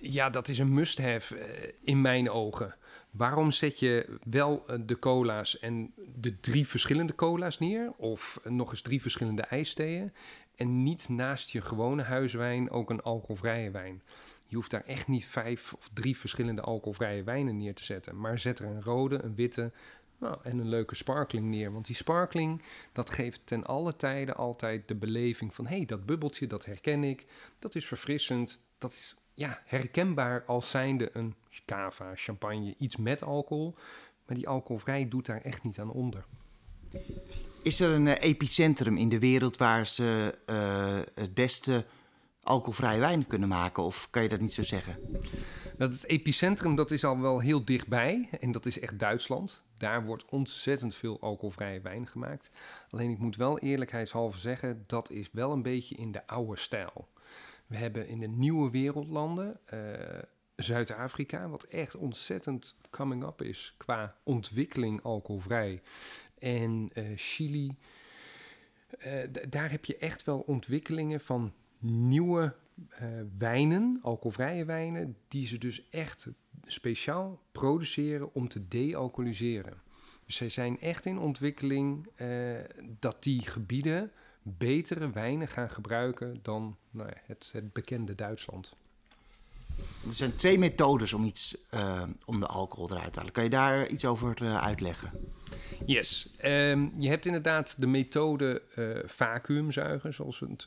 Ja, 0.00 0.30
dat 0.30 0.48
is 0.48 0.58
een 0.58 0.74
must-have 0.74 1.36
uh, 1.36 1.42
in 1.84 2.00
mijn 2.00 2.30
ogen. 2.30 2.74
Waarom 3.10 3.50
zet 3.50 3.78
je 3.78 4.18
wel 4.24 4.64
uh, 4.70 4.76
de 4.86 4.98
cola's 4.98 5.58
en 5.58 5.92
de 6.14 6.40
drie 6.40 6.68
verschillende 6.68 7.14
cola's 7.14 7.58
neer... 7.58 7.92
of 7.96 8.40
nog 8.44 8.70
eens 8.70 8.82
drie 8.82 9.02
verschillende 9.02 9.42
ijstheeën... 9.42 10.12
en 10.56 10.82
niet 10.82 11.08
naast 11.08 11.50
je 11.50 11.60
gewone 11.60 12.02
huiswijn 12.02 12.70
ook 12.70 12.90
een 12.90 13.02
alcoholvrije 13.02 13.70
wijn... 13.70 14.02
Je 14.46 14.56
hoeft 14.56 14.70
daar 14.70 14.84
echt 14.84 15.08
niet 15.08 15.26
vijf 15.26 15.72
of 15.72 15.90
drie 15.92 16.18
verschillende 16.18 16.62
alcoholvrije 16.62 17.22
wijnen 17.22 17.56
neer 17.56 17.74
te 17.74 17.84
zetten. 17.84 18.20
Maar 18.20 18.38
zet 18.38 18.58
er 18.58 18.66
een 18.66 18.82
rode, 18.82 19.22
een 19.22 19.34
witte 19.34 19.72
nou, 20.18 20.38
en 20.42 20.58
een 20.58 20.68
leuke 20.68 20.94
sparkling 20.94 21.46
neer. 21.46 21.72
Want 21.72 21.86
die 21.86 21.96
sparkling, 21.96 22.62
dat 22.92 23.10
geeft 23.10 23.40
ten 23.44 23.64
alle 23.64 23.96
tijden 23.96 24.36
altijd 24.36 24.88
de 24.88 24.94
beleving 24.94 25.54
van... 25.54 25.66
hé, 25.66 25.76
hey, 25.76 25.86
dat 25.86 26.06
bubbeltje, 26.06 26.46
dat 26.46 26.64
herken 26.64 27.04
ik. 27.04 27.26
Dat 27.58 27.74
is 27.74 27.86
verfrissend. 27.86 28.60
Dat 28.78 28.92
is 28.92 29.16
ja, 29.34 29.62
herkenbaar 29.64 30.44
als 30.44 30.70
zijnde 30.70 31.10
een 31.12 31.34
cava, 31.66 32.12
champagne, 32.14 32.74
iets 32.78 32.96
met 32.96 33.22
alcohol. 33.22 33.74
Maar 34.26 34.36
die 34.36 34.48
alcoholvrij 34.48 35.08
doet 35.08 35.26
daar 35.26 35.40
echt 35.40 35.62
niet 35.62 35.78
aan 35.78 35.90
onder. 35.90 36.24
Is 37.62 37.80
er 37.80 37.90
een 37.90 38.06
eh, 38.06 38.28
epicentrum 38.28 38.96
in 38.96 39.08
de 39.08 39.18
wereld 39.18 39.56
waar 39.56 39.86
ze 39.86 40.38
eh, 40.46 40.98
het 41.14 41.34
beste 41.34 41.84
alcoholvrije 42.46 43.00
wijn 43.00 43.26
kunnen 43.26 43.48
maken? 43.48 43.82
Of 43.82 44.10
kan 44.10 44.22
je 44.22 44.28
dat 44.28 44.40
niet 44.40 44.54
zo 44.54 44.62
zeggen? 44.62 44.98
Dat 45.76 45.92
het 45.92 46.06
epicentrum 46.06 46.74
dat 46.74 46.90
is 46.90 47.04
al 47.04 47.20
wel 47.20 47.40
heel 47.40 47.64
dichtbij. 47.64 48.28
En 48.40 48.52
dat 48.52 48.66
is 48.66 48.80
echt 48.80 48.98
Duitsland. 48.98 49.64
Daar 49.78 50.04
wordt 50.04 50.24
ontzettend 50.24 50.94
veel 50.94 51.20
alcoholvrije 51.20 51.80
wijn 51.80 52.06
gemaakt. 52.06 52.50
Alleen 52.90 53.10
ik 53.10 53.18
moet 53.18 53.36
wel 53.36 53.58
eerlijkheidshalve 53.58 54.38
zeggen, 54.38 54.84
dat 54.86 55.10
is 55.10 55.28
wel 55.32 55.52
een 55.52 55.62
beetje 55.62 55.94
in 55.94 56.12
de 56.12 56.26
oude 56.26 56.58
stijl. 56.58 57.08
We 57.66 57.76
hebben 57.76 58.08
in 58.08 58.20
de 58.20 58.28
nieuwe 58.28 58.70
wereldlanden, 58.70 59.60
uh, 59.74 59.80
Zuid-Afrika, 60.56 61.48
wat 61.48 61.62
echt 61.62 61.96
ontzettend 61.96 62.74
coming 62.90 63.24
up 63.24 63.42
is 63.42 63.74
qua 63.76 64.16
ontwikkeling 64.22 65.02
alcoholvrij. 65.02 65.82
En 66.38 66.90
uh, 66.94 67.04
Chili, 67.16 67.76
uh, 69.06 69.12
daar 69.48 69.70
heb 69.70 69.84
je 69.84 69.96
echt 69.96 70.24
wel 70.24 70.38
ontwikkelingen 70.38 71.20
van 71.20 71.52
nieuwe 71.86 72.54
wijnen, 73.38 73.98
alcoholvrije 74.02 74.64
wijnen, 74.64 75.16
die 75.28 75.46
ze 75.46 75.58
dus 75.58 75.88
echt 75.90 76.28
speciaal 76.66 77.40
produceren 77.52 78.34
om 78.34 78.48
te 78.48 78.68
dealcoholiseren. 78.68 79.82
Dus 80.24 80.36
zij 80.36 80.48
zijn 80.48 80.80
echt 80.80 81.06
in 81.06 81.18
ontwikkeling 81.18 82.08
dat 82.98 83.22
die 83.22 83.40
gebieden 83.40 84.12
betere 84.42 85.10
wijnen 85.10 85.48
gaan 85.48 85.70
gebruiken 85.70 86.38
dan 86.42 86.76
nou 86.90 87.10
het, 87.26 87.50
het, 87.52 87.72
bekende 87.72 88.14
Duitsland. 88.14 88.76
Er 90.06 90.12
zijn 90.12 90.36
twee 90.36 90.58
methodes 90.58 91.12
om, 91.12 91.24
iets, 91.24 91.56
uh, 91.74 92.02
om 92.24 92.40
de 92.40 92.46
alcohol 92.46 92.90
eruit 92.90 93.12
te 93.12 93.18
halen. 93.18 93.34
Kan 93.34 93.44
je 93.44 93.50
daar 93.50 93.88
iets 93.88 94.04
over 94.04 94.42
uh, 94.42 94.56
uitleggen? 94.56 95.10
Yes. 95.86 96.34
Um, 96.44 96.92
je 96.98 97.08
hebt 97.08 97.26
inderdaad 97.26 97.74
de 97.78 97.86
methode 97.86 98.62
uh, 98.76 98.98
vacuümzuigen, 99.06 100.14
zoals 100.14 100.38
we 100.38 100.46
het 100.48 100.66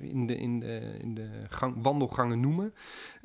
in 0.00 0.26
de, 0.26 0.36
in 0.36 0.60
de, 0.60 0.96
in 1.00 1.14
de 1.14 1.28
gang, 1.48 1.82
wandelgangen 1.82 2.40
noemen. 2.40 2.74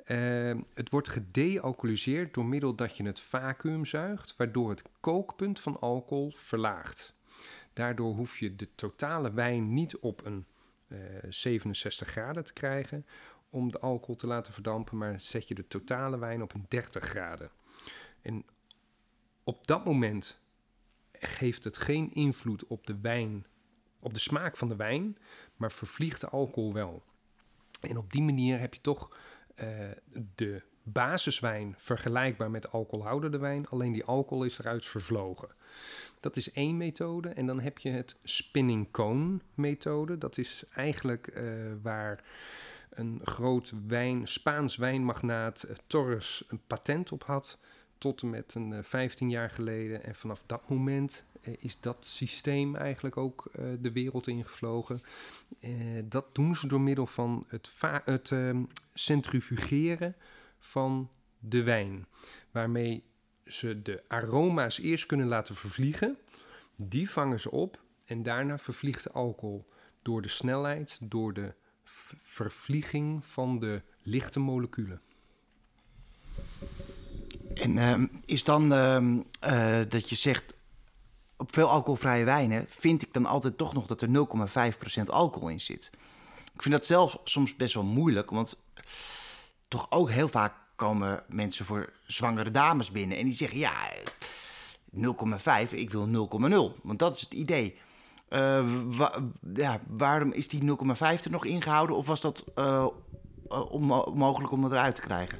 Ehm, 0.05 0.59
het 0.73 0.89
wordt 0.89 1.09
gedealcoholiseerd 1.09 2.33
door 2.33 2.45
middel 2.45 2.75
dat 2.75 2.97
je 2.97 3.05
het 3.05 3.19
vacuüm 3.19 3.85
zuigt, 3.85 4.35
waardoor 4.37 4.69
het 4.69 4.83
kookpunt 4.99 5.59
van 5.59 5.79
alcohol 5.79 6.33
verlaagt. 6.35 7.13
Daardoor 7.73 8.13
hoef 8.13 8.37
je 8.37 8.55
de 8.55 8.67
totale 8.75 9.33
wijn 9.33 9.73
niet 9.73 9.97
op 9.97 10.25
een 10.25 10.45
uh, 10.87 10.99
67 11.29 12.07
graden 12.07 12.45
te 12.45 12.53
krijgen 12.53 13.05
om 13.55 13.71
de 13.71 13.79
alcohol 13.79 14.15
te 14.15 14.27
laten 14.27 14.53
verdampen, 14.53 14.97
maar 14.97 15.19
zet 15.19 15.47
je 15.47 15.55
de 15.55 15.67
totale 15.67 16.17
wijn 16.17 16.41
op 16.41 16.53
een 16.53 16.65
30 16.67 17.03
graden. 17.03 17.49
En 18.21 18.45
op 19.43 19.67
dat 19.67 19.85
moment 19.85 20.39
geeft 21.11 21.63
het 21.63 21.77
geen 21.77 22.13
invloed 22.13 22.67
op 22.67 22.87
de 22.87 22.99
wijn, 23.01 23.45
op 23.99 24.13
de 24.13 24.19
smaak 24.19 24.57
van 24.57 24.67
de 24.67 24.75
wijn, 24.75 25.17
maar 25.55 25.71
vervliegt 25.71 26.21
de 26.21 26.29
alcohol 26.29 26.73
wel. 26.73 27.03
En 27.81 27.97
op 27.97 28.11
die 28.11 28.21
manier 28.21 28.59
heb 28.59 28.73
je 28.73 28.81
toch 28.81 29.17
uh, 29.55 29.67
de 30.35 30.61
basiswijn 30.83 31.73
vergelijkbaar 31.77 32.51
met 32.51 32.71
alcoholhoudende 32.71 33.37
wijn, 33.37 33.67
alleen 33.67 33.91
die 33.91 34.05
alcohol 34.05 34.43
is 34.43 34.59
eruit 34.59 34.85
vervlogen. 34.85 35.49
Dat 36.19 36.35
is 36.35 36.51
één 36.51 36.77
methode. 36.77 37.29
En 37.29 37.45
dan 37.45 37.59
heb 37.59 37.77
je 37.77 37.89
het 37.89 38.15
spinning 38.23 38.91
cone 38.91 39.39
methode. 39.53 40.17
Dat 40.17 40.37
is 40.37 40.63
eigenlijk 40.73 41.35
uh, 41.35 41.73
waar 41.81 42.23
een 42.95 43.21
groot 43.23 43.73
wijn, 43.87 44.27
Spaans 44.27 44.75
wijnmagnaat 44.75 45.65
uh, 45.69 45.75
Torres 45.87 46.43
een 46.47 46.61
patent 46.67 47.11
op 47.11 47.23
had. 47.23 47.57
Tot 47.97 48.21
en 48.21 48.29
met 48.29 48.55
een 48.55 48.71
uh, 48.71 48.79
15 48.81 49.29
jaar 49.29 49.49
geleden. 49.49 50.03
En 50.03 50.15
vanaf 50.15 50.43
dat 50.45 50.69
moment 50.69 51.25
is 51.59 51.79
dat 51.79 52.05
systeem 52.05 52.75
eigenlijk 52.75 53.17
ook 53.17 53.51
de 53.79 53.91
wereld 53.91 54.27
ingevlogen. 54.27 55.01
dat 56.03 56.35
doen 56.35 56.55
ze 56.55 56.67
door 56.67 56.81
middel 56.81 57.05
van 57.05 57.45
het, 57.47 57.71
het 58.05 58.31
ehm, 58.31 58.63
centrifugeren 58.93 60.15
van 60.59 61.09
de 61.39 61.63
wijn. 61.63 62.05
Waarmee 62.51 63.03
ze 63.45 63.81
de 63.81 64.03
aroma's 64.07 64.79
eerst 64.79 65.05
kunnen 65.05 65.27
laten 65.27 65.55
vervliegen. 65.55 66.17
Die 66.75 67.09
vangen 67.09 67.39
ze 67.39 67.51
op 67.51 67.83
en 68.05 68.23
daarna 68.23 68.57
vervliegt 68.57 69.03
de 69.03 69.11
alcohol 69.11 69.65
door 70.01 70.21
de 70.21 70.27
snelheid, 70.27 70.99
door 71.01 71.33
de 71.33 71.53
vervlieging 72.17 73.25
van 73.25 73.59
de 73.59 73.81
lichte 74.01 74.39
moleculen. 74.39 75.01
En 77.53 77.77
uh, 77.77 78.03
is 78.25 78.43
dan 78.43 78.73
uh, 78.73 78.97
uh, 79.01 79.89
dat 79.89 80.09
je 80.09 80.15
zegt, 80.15 80.53
op 81.37 81.53
veel 81.53 81.69
alcoholvrije 81.69 82.23
wijnen 82.23 82.65
vind 82.67 83.01
ik 83.01 83.13
dan 83.13 83.25
altijd 83.25 83.57
toch 83.57 83.73
nog 83.73 83.85
dat 83.85 84.01
er 84.01 84.09
0,5% 84.99 85.03
alcohol 85.05 85.49
in 85.49 85.61
zit. 85.61 85.89
Ik 86.53 86.61
vind 86.61 86.73
dat 86.73 86.85
zelf 86.85 87.17
soms 87.23 87.55
best 87.55 87.73
wel 87.73 87.83
moeilijk, 87.83 88.29
want 88.29 88.63
toch 89.67 89.87
ook 89.89 90.09
heel 90.09 90.27
vaak 90.27 90.53
komen 90.75 91.23
mensen 91.27 91.65
voor 91.65 91.93
zwangere 92.07 92.51
dames 92.51 92.91
binnen. 92.91 93.17
En 93.17 93.25
die 93.25 93.33
zeggen, 93.33 93.57
ja, 93.57 93.73
0,5, 94.95 95.69
ik 95.69 95.91
wil 95.91 96.29
0,0. 96.77 96.81
Want 96.81 96.99
dat 96.99 97.15
is 97.15 97.21
het 97.21 97.33
idee. 97.33 97.77
Wa 98.97 99.23
ja, 99.53 99.79
waarom 99.87 100.31
is 100.31 100.47
die 100.47 100.61
0,5 100.61 100.67
er 100.99 101.31
nog 101.31 101.45
ingehouden? 101.45 101.95
Of 101.95 102.07
was 102.07 102.21
dat 102.21 102.43
uh, 102.55 102.87
onmogelijk 103.69 104.51
om 104.51 104.61
dat 104.61 104.71
eruit 104.71 104.95
te 104.95 105.01
krijgen? 105.01 105.39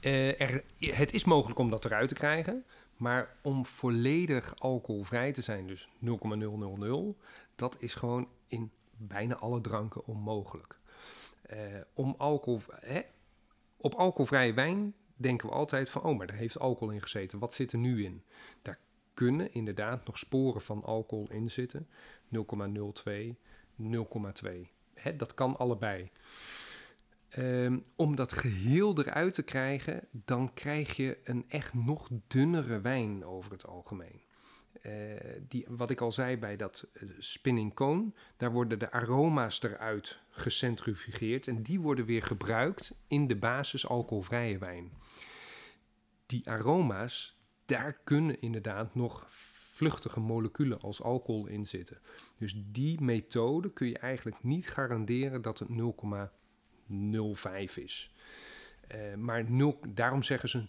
Er, 0.00 0.64
het 0.78 1.12
is 1.12 1.24
mogelijk 1.24 1.58
om 1.58 1.70
dat 1.70 1.84
eruit 1.84 2.08
te 2.08 2.14
krijgen. 2.14 2.64
Maar 2.96 3.36
om 3.42 3.66
volledig 3.66 4.54
alcoholvrij 4.58 5.32
te 5.32 5.42
zijn, 5.42 5.66
dus 5.66 5.88
0,000, 5.98 7.16
dat 7.56 7.76
is 7.78 7.94
gewoon 7.94 8.28
in 8.48 8.70
bijna 8.96 9.36
alle 9.36 9.60
dranken 9.60 10.06
onmogelijk. 10.06 10.78
om 11.94 12.14
alcohol, 12.18 12.60
hè, 12.80 13.00
op 13.76 13.94
alcoholvrije 13.94 14.52
wijn 14.52 14.94
denken 15.16 15.48
we 15.48 15.54
altijd 15.54 15.90
van, 15.90 16.02
oh, 16.02 16.18
maar 16.18 16.26
daar 16.26 16.36
heeft 16.36 16.58
alcohol 16.58 16.94
in 16.94 17.02
gezeten. 17.02 17.38
Wat 17.38 17.54
zit 17.54 17.72
er 17.72 17.78
nu 17.78 18.04
in? 18.04 18.22
Daar 18.62 18.78
kunnen 19.16 19.52
inderdaad 19.52 20.06
nog 20.06 20.18
sporen 20.18 20.62
van 20.62 20.84
alcohol 20.84 21.30
in 21.30 21.50
zitten. 21.50 21.88
0,02, 22.34 23.34
0,2. 23.82 25.16
Dat 25.16 25.34
kan 25.34 25.56
allebei. 25.56 26.10
Um, 27.38 27.84
om 27.96 28.16
dat 28.16 28.32
geheel 28.32 28.98
eruit 28.98 29.34
te 29.34 29.42
krijgen, 29.42 30.08
dan 30.10 30.54
krijg 30.54 30.96
je 30.96 31.18
een 31.24 31.44
echt 31.48 31.74
nog 31.74 32.08
dunnere 32.26 32.80
wijn 32.80 33.24
over 33.24 33.52
het 33.52 33.66
algemeen. 33.66 34.20
Uh, 34.82 34.92
die, 35.48 35.66
wat 35.68 35.90
ik 35.90 36.00
al 36.00 36.12
zei 36.12 36.36
bij 36.36 36.56
dat 36.56 36.86
uh, 36.92 37.10
spinning 37.18 37.74
cone, 37.74 38.12
daar 38.36 38.52
worden 38.52 38.78
de 38.78 38.90
aroma's 38.90 39.62
eruit 39.62 40.20
gecentrifugeerd 40.30 41.48
en 41.48 41.62
die 41.62 41.80
worden 41.80 42.04
weer 42.04 42.22
gebruikt 42.22 42.94
in 43.06 43.26
de 43.26 43.36
basis 43.36 43.86
alcoholvrije 43.86 44.58
wijn. 44.58 44.92
Die 46.26 46.50
aroma's, 46.50 47.35
daar 47.66 48.00
kunnen 48.04 48.40
inderdaad 48.40 48.94
nog 48.94 49.26
vluchtige 49.76 50.20
moleculen 50.20 50.80
als 50.80 51.02
alcohol 51.02 51.46
in 51.46 51.66
zitten. 51.66 51.98
Dus 52.38 52.62
die 52.66 53.00
methode 53.00 53.72
kun 53.72 53.88
je 53.88 53.98
eigenlijk 53.98 54.42
niet 54.42 54.68
garanderen 54.68 55.42
dat 55.42 55.58
het 55.58 55.68
0,05 55.68 55.74
is. 57.74 58.14
Uh, 58.94 59.14
maar 59.14 59.50
0, 59.50 59.78
daarom 59.88 60.22
zeggen 60.22 60.48
ze 60.48 60.66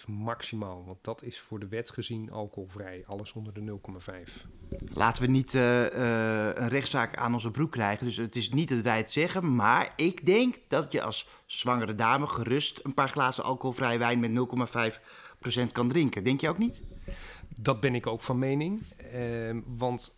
0,5 0.00 0.08
maximaal. 0.08 0.84
Want 0.84 1.04
dat 1.04 1.22
is 1.22 1.40
voor 1.40 1.58
de 1.58 1.68
wet 1.68 1.90
gezien 1.90 2.30
alcoholvrij. 2.30 3.04
Alles 3.06 3.32
onder 3.32 3.54
de 3.54 3.78
0,5. 4.28 4.32
Laten 4.92 5.22
we 5.22 5.28
niet 5.28 5.54
uh, 5.54 5.82
uh, 5.82 5.90
een 6.54 6.68
rechtszaak 6.68 7.16
aan 7.16 7.32
onze 7.32 7.50
broek 7.50 7.72
krijgen. 7.72 8.06
Dus 8.06 8.16
het 8.16 8.36
is 8.36 8.50
niet 8.50 8.68
dat 8.68 8.80
wij 8.80 8.96
het 8.96 9.10
zeggen. 9.10 9.54
Maar 9.54 9.92
ik 9.96 10.26
denk 10.26 10.56
dat 10.68 10.92
je 10.92 11.02
als 11.02 11.28
zwangere 11.46 11.94
dame 11.94 12.26
gerust 12.26 12.80
een 12.82 12.94
paar 12.94 13.08
glazen 13.08 13.44
alcoholvrij 13.44 13.98
wijn 13.98 14.20
met 14.20 14.30
0,5% 14.30 14.36
kan 15.72 15.88
drinken. 15.88 16.24
Denk 16.24 16.40
je 16.40 16.48
ook 16.48 16.58
niet? 16.58 16.82
Dat 17.60 17.80
ben 17.80 17.94
ik 17.94 18.06
ook 18.06 18.22
van 18.22 18.38
mening. 18.38 18.82
want 19.66 20.16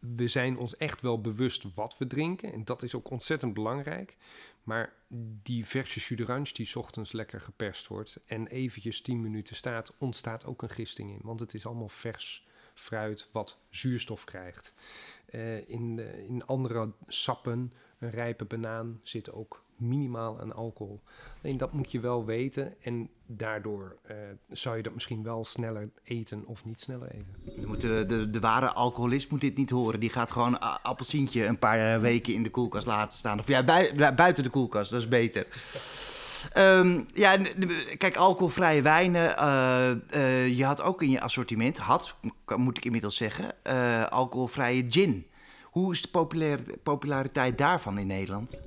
we 0.00 0.28
zijn 0.28 0.58
ons 0.58 0.76
echt 0.76 1.00
wel 1.00 1.20
bewust 1.20 1.74
wat 1.74 1.98
we 1.98 2.06
drinken. 2.06 2.52
En 2.52 2.64
dat 2.64 2.82
is 2.82 2.94
ook 2.94 3.10
ontzettend 3.10 3.54
belangrijk. 3.54 4.16
Maar 4.62 4.92
die 5.42 5.66
verse 5.66 6.00
jus 6.00 6.18
d'orange 6.18 6.52
die 6.52 6.76
ochtends 6.76 7.12
lekker 7.12 7.40
geperst 7.40 7.86
wordt 7.86 8.20
en 8.26 8.46
eventjes 8.46 9.00
10 9.00 9.20
minuten 9.20 9.56
staat, 9.56 9.92
ontstaat 9.98 10.46
ook 10.46 10.62
een 10.62 10.70
gisting 10.70 11.10
in. 11.10 11.20
Want 11.22 11.40
het 11.40 11.54
is 11.54 11.66
allemaal 11.66 11.88
vers 11.88 12.46
fruit 12.74 13.28
wat 13.32 13.58
zuurstof 13.70 14.24
krijgt. 14.24 14.74
Uh, 15.30 15.68
in, 15.68 15.96
de, 15.96 16.26
in 16.26 16.46
andere 16.46 16.92
sappen, 17.06 17.72
een 17.98 18.10
rijpe 18.10 18.44
banaan, 18.44 19.00
zit 19.02 19.32
ook 19.32 19.64
minimaal 19.78 20.40
aan 20.40 20.54
alcohol. 20.54 21.00
Alleen 21.42 21.56
dat 21.56 21.72
moet 21.72 21.92
je 21.92 22.00
wel 22.00 22.24
weten 22.24 22.74
en 22.82 23.08
daardoor 23.26 23.96
uh, 24.10 24.16
zou 24.48 24.76
je 24.76 24.82
dat 24.82 24.94
misschien 24.94 25.22
wel 25.22 25.44
sneller 25.44 25.90
eten 26.04 26.42
of 26.46 26.64
niet 26.64 26.80
sneller 26.80 27.08
eten. 27.10 27.66
moet 27.66 27.80
de, 27.80 28.04
de, 28.06 28.30
de, 28.30 28.40
ware 28.40 28.72
alcoholist 28.72 29.30
moet 29.30 29.40
dit 29.40 29.56
niet 29.56 29.70
horen. 29.70 30.00
Die 30.00 30.10
gaat 30.10 30.30
gewoon 30.30 30.60
appelsientje 30.82 31.46
een 31.46 31.58
paar 31.58 31.94
eh, 31.94 32.00
weken 32.00 32.34
in 32.34 32.42
de 32.42 32.50
koelkast 32.50 32.86
laten 32.86 33.18
staan. 33.18 33.38
Of 33.38 33.48
ja, 33.48 33.64
buiten 34.14 34.42
de 34.42 34.50
koelkast, 34.50 34.90
dat 34.90 35.00
is 35.00 35.08
beter. 35.08 35.46
Um, 36.56 37.06
ja, 37.14 37.36
kijk, 37.96 38.16
alcoholvrije 38.16 38.82
wijnen. 38.82 39.34
Uh, 40.14 40.56
je 40.56 40.64
had 40.64 40.82
ook 40.82 41.02
in 41.02 41.10
je 41.10 41.20
assortiment, 41.20 41.78
had, 41.78 42.14
moet 42.56 42.76
ik 42.76 42.84
inmiddels 42.84 43.16
zeggen, 43.16 43.54
alcoholvrije 44.10 44.86
gin. 44.88 45.26
Hoe 45.62 45.92
is 45.92 46.02
de 46.02 46.08
populariteit 46.82 47.58
daarvan 47.58 47.98
in 47.98 48.06
Nederland? 48.06 48.60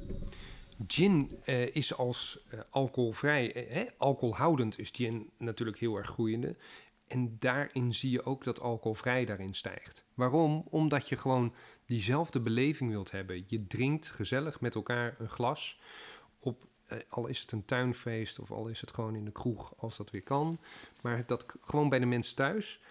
Gin 0.88 1.39
uh, 1.45 1.75
is 1.75 1.97
als 1.97 2.45
alcoholvrij, 2.69 3.67
hè, 3.69 3.85
alcoholhoudend 3.97 4.79
is 4.79 4.89
gin 4.91 5.29
natuurlijk 5.38 5.79
heel 5.79 5.95
erg 5.95 6.07
groeiende. 6.07 6.55
En 7.07 7.35
daarin 7.39 7.93
zie 7.93 8.11
je 8.11 8.23
ook 8.23 8.43
dat 8.43 8.59
alcoholvrij 8.59 9.25
daarin 9.25 9.53
stijgt. 9.53 10.05
Waarom? 10.13 10.67
Omdat 10.69 11.09
je 11.09 11.17
gewoon 11.17 11.53
diezelfde 11.85 12.39
beleving 12.39 12.89
wilt 12.89 13.11
hebben. 13.11 13.43
Je 13.47 13.67
drinkt 13.67 14.07
gezellig 14.07 14.61
met 14.61 14.75
elkaar 14.75 15.15
een 15.19 15.29
glas 15.29 15.79
op 16.39 16.67
eh, 16.85 16.97
al 17.09 17.27
is 17.27 17.39
het 17.41 17.51
een 17.51 17.65
tuinfeest 17.65 18.39
of 18.39 18.51
al 18.51 18.67
is 18.67 18.81
het 18.81 18.93
gewoon 18.93 19.15
in 19.15 19.25
de 19.25 19.31
kroeg 19.31 19.73
als 19.77 19.97
dat 19.97 20.09
weer 20.09 20.23
kan. 20.23 20.59
Maar 21.01 21.25
dat 21.25 21.45
gewoon 21.61 21.89
bij 21.89 22.00
de 22.00 22.05
mensen 22.05 22.35
thuis. 22.35 22.81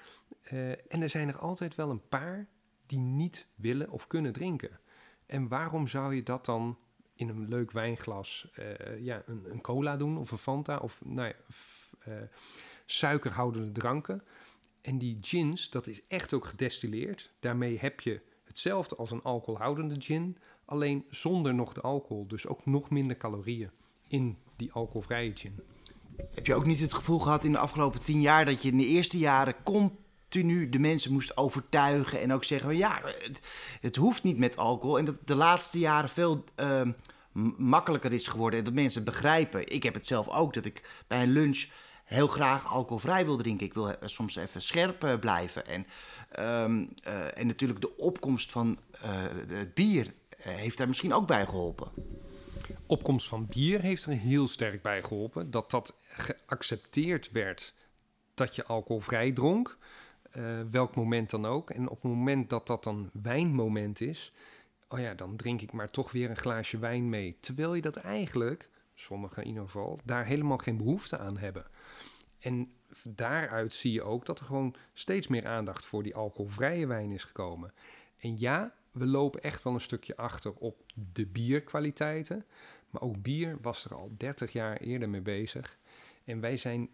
En 0.89 1.03
er 1.03 1.09
zijn 1.09 1.29
er 1.29 1.39
altijd 1.39 1.75
wel 1.75 1.91
een 1.91 2.09
paar 2.09 2.49
die 2.87 2.99
niet 2.99 3.47
willen 3.55 3.91
of 3.91 4.07
kunnen 4.07 4.33
drinken. 4.33 4.81
En 5.27 5.49
waarom 5.49 5.87
zou 5.87 6.15
je 6.15 6.23
dat 6.23 6.45
dan 6.45 6.79
in 7.21 7.29
een 7.29 7.49
leuk 7.49 7.71
wijnglas, 7.71 8.49
uh, 8.59 9.05
ja, 9.05 9.23
een, 9.27 9.45
een, 9.51 9.61
cola 9.61 9.97
doen 9.97 10.19
of 10.19 10.31
een 10.31 10.39
Fanta 10.39 10.77
of 10.77 11.01
nou 11.05 11.29
ja, 12.05 12.29
suikerhoudende 12.87 13.73
dranken? 13.73 14.23
En 14.81 14.99
die 14.99 15.19
gins, 15.21 15.71
dat 15.71 15.87
is 15.87 16.07
echt 16.07 16.35
ook 16.35 16.45
gedestilleerd. 16.45 17.33
Daarmee 17.41 17.79
heb 17.79 18.01
je 18.01 18.21
hetzelfde 18.45 18.97
als 18.97 19.11
een 19.11 19.23
alcoholhoudende 19.23 20.01
gin, 20.01 20.39
alleen 20.65 21.05
zonder 21.11 21.55
nog 21.55 21.73
de 21.73 21.81
alcohol, 21.81 22.27
dus 22.27 22.47
ook 22.47 22.67
nog 22.67 22.91
minder 22.91 23.17
calorieën 23.17 23.71
in 24.07 24.39
die 24.57 24.73
alcoholvrije 24.73 25.37
gin. 25.37 25.61
Heb 26.35 26.47
je 26.47 26.55
ook 26.55 26.67
niet 26.67 26.81
het 26.81 26.93
gevoel 26.93 27.19
gehad 27.19 27.45
in 27.45 27.53
de 27.53 27.59
afgelopen 27.59 28.03
tien 28.03 28.21
jaar 28.21 28.45
dat 28.45 28.63
je 28.63 28.71
in 28.71 28.79
de 28.79 28.87
eerste 28.87 29.19
jaren 29.19 29.63
continu 30.31 30.69
de 30.69 30.79
mensen 30.79 31.13
moest 31.13 31.37
overtuigen 31.37 32.21
en 32.21 32.33
ook 32.33 32.45
zeggen: 32.45 32.77
ja, 32.77 33.03
het, 33.81 33.97
hoeft 33.97 34.23
niet 34.23 34.39
met 34.39 34.57
alcohol. 34.57 34.99
En 34.99 35.05
dat 35.05 35.17
de 35.25 35.35
laatste 35.35 35.79
jaren 35.79 36.09
veel 36.09 36.45
uh, 36.57 36.83
makkelijker 37.57 38.13
is 38.13 38.29
geworden 38.29 38.59
en 38.59 38.65
dat 38.65 38.75
mensen 38.75 39.05
begrijpen. 39.05 39.73
Ik 39.73 39.83
heb 39.83 39.95
het 39.95 40.07
zelf 40.07 40.29
ook, 40.29 40.55
dat 40.55 40.65
ik 40.65 41.05
bij 41.07 41.23
een 41.23 41.33
lunch 41.33 41.67
heel 42.05 42.27
graag 42.27 42.67
alcoholvrij 42.67 43.25
wil 43.25 43.37
drinken. 43.37 43.67
Ik 43.67 43.75
wil 43.75 43.95
soms 44.05 44.37
even 44.37 44.63
scherp 44.63 45.05
eh, 45.05 45.19
blijven. 45.19 45.67
En, 45.67 45.87
um, 46.65 46.89
uh, 47.07 47.39
en 47.39 47.47
natuurlijk 47.47 47.81
de 47.81 47.97
opkomst 47.97 48.51
van 48.51 48.79
bier 49.75 50.13
heeft 50.37 50.79
daar 50.79 50.89
misschien 50.89 51.15
ook 51.15 51.27
bij 51.27 51.47
geholpen 51.47 51.93
opkomst 52.87 53.29
van 53.29 53.47
bier 53.47 53.81
heeft 53.81 54.05
er 54.05 54.13
heel 54.13 54.49
sterk 54.49 54.83
bij 54.83 55.03
geholpen. 55.03 55.51
Dat 55.51 55.71
dat 55.71 55.95
geaccepteerd 56.03 57.31
werd 57.31 57.75
dat 58.35 58.57
je 58.57 58.65
alcoholvrij 58.65 59.33
dronk. 59.33 59.79
Uh, 60.37 60.61
welk 60.71 60.95
moment 60.95 61.31
dan 61.31 61.47
ook. 61.47 61.71
En 61.71 61.89
op 61.89 62.03
het 62.03 62.13
moment 62.13 62.51
dat 62.51 62.67
dat 62.67 62.85
dan 62.85 63.11
wijnmoment 63.23 64.01
is, 64.01 64.33
oh 64.89 64.99
ja, 64.99 65.15
dan 65.15 65.37
drink 65.37 65.61
ik 65.61 65.73
maar 65.73 65.91
toch 65.91 66.13
weer 66.13 66.31
een 66.31 66.37
glaasje 66.37 66.79
wijn 66.79 67.09
mee. 67.09 67.37
Terwijl 67.41 67.75
je 67.75 67.83
dat 67.83 67.97
eigenlijk, 67.97 68.71
sommigen 68.95 69.43
in 69.43 69.49
ieder 69.49 69.65
geval, 69.65 69.99
daar 70.05 70.25
helemaal 70.25 70.59
geen 70.59 70.77
behoefte 70.77 71.19
aan 71.19 71.39
hebben. 71.39 71.67
En 72.39 72.73
daaruit 73.05 73.73
zie 73.73 73.93
je 73.93 74.03
ook 74.03 74.27
dat 74.27 74.39
er 74.39 74.45
gewoon 74.45 74.75
steeds 74.93 75.29
meer 75.29 75.47
aandacht 75.47 75.87
voor 75.87 76.03
die 76.03 76.15
alcoholvrije 76.15 76.87
wijn 76.87 77.11
is 77.11 77.25
gekomen. 77.25 77.73
En 78.19 78.39
ja, 78.39 78.75
we 78.91 79.07
lopen 79.07 79.43
echt 79.43 79.63
wel 79.63 79.75
een 79.75 79.81
stukje 79.81 80.17
achter 80.17 80.53
op 80.53 80.83
de 81.13 81.27
bierkwaliteiten. 81.27 82.45
Maar 82.91 83.03
ook 83.03 83.23
bier 83.23 83.59
was 83.61 83.85
er 83.85 83.95
al 83.95 84.15
30 84.17 84.53
jaar 84.53 84.77
eerder 84.77 85.09
mee 85.09 85.21
bezig. 85.21 85.79
En 86.25 86.41
wij 86.41 86.57
zijn, 86.57 86.89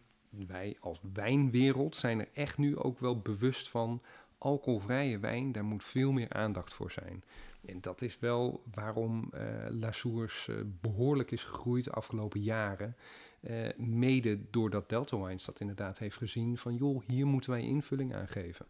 wij 0.47 0.77
als 0.81 1.01
wijnwereld, 1.13 1.97
zijn 1.97 2.21
er 2.21 2.29
echt 2.33 2.59
nu 2.59 2.77
ook 2.77 2.99
wel 2.99 3.19
bewust 3.19 3.69
van 3.69 4.03
alcoholvrije 4.39 5.19
wijn, 5.19 5.53
daar 5.53 5.65
moet 5.65 5.85
veel 5.85 6.13
meer 6.13 6.33
aandacht 6.33 6.73
voor 6.73 6.91
zijn. 6.91 7.25
En 7.67 7.81
dat 7.81 8.03
is 8.03 8.19
wel 8.19 8.63
waarom 8.75 9.31
uh, 9.35 9.41
La 9.71 9.93
Source 9.93 10.53
uh, 10.53 10.61
behoorlijk 10.81 11.31
is 11.31 11.45
gegroeid 11.45 11.85
de 11.85 11.91
afgelopen 11.91 12.43
jaren. 12.43 12.97
Uh, 13.41 13.69
mede 13.77 14.39
doordat 14.51 14.89
Delta 14.89 15.19
Wines 15.19 15.45
dat 15.45 15.61
inderdaad 15.61 15.99
heeft 15.99 16.17
gezien 16.17 16.59
van 16.59 16.75
joh, 16.75 17.03
hier 17.07 17.27
moeten 17.27 17.51
wij 17.51 17.63
invulling 17.63 18.15
aan 18.15 18.29
geven. 18.29 18.67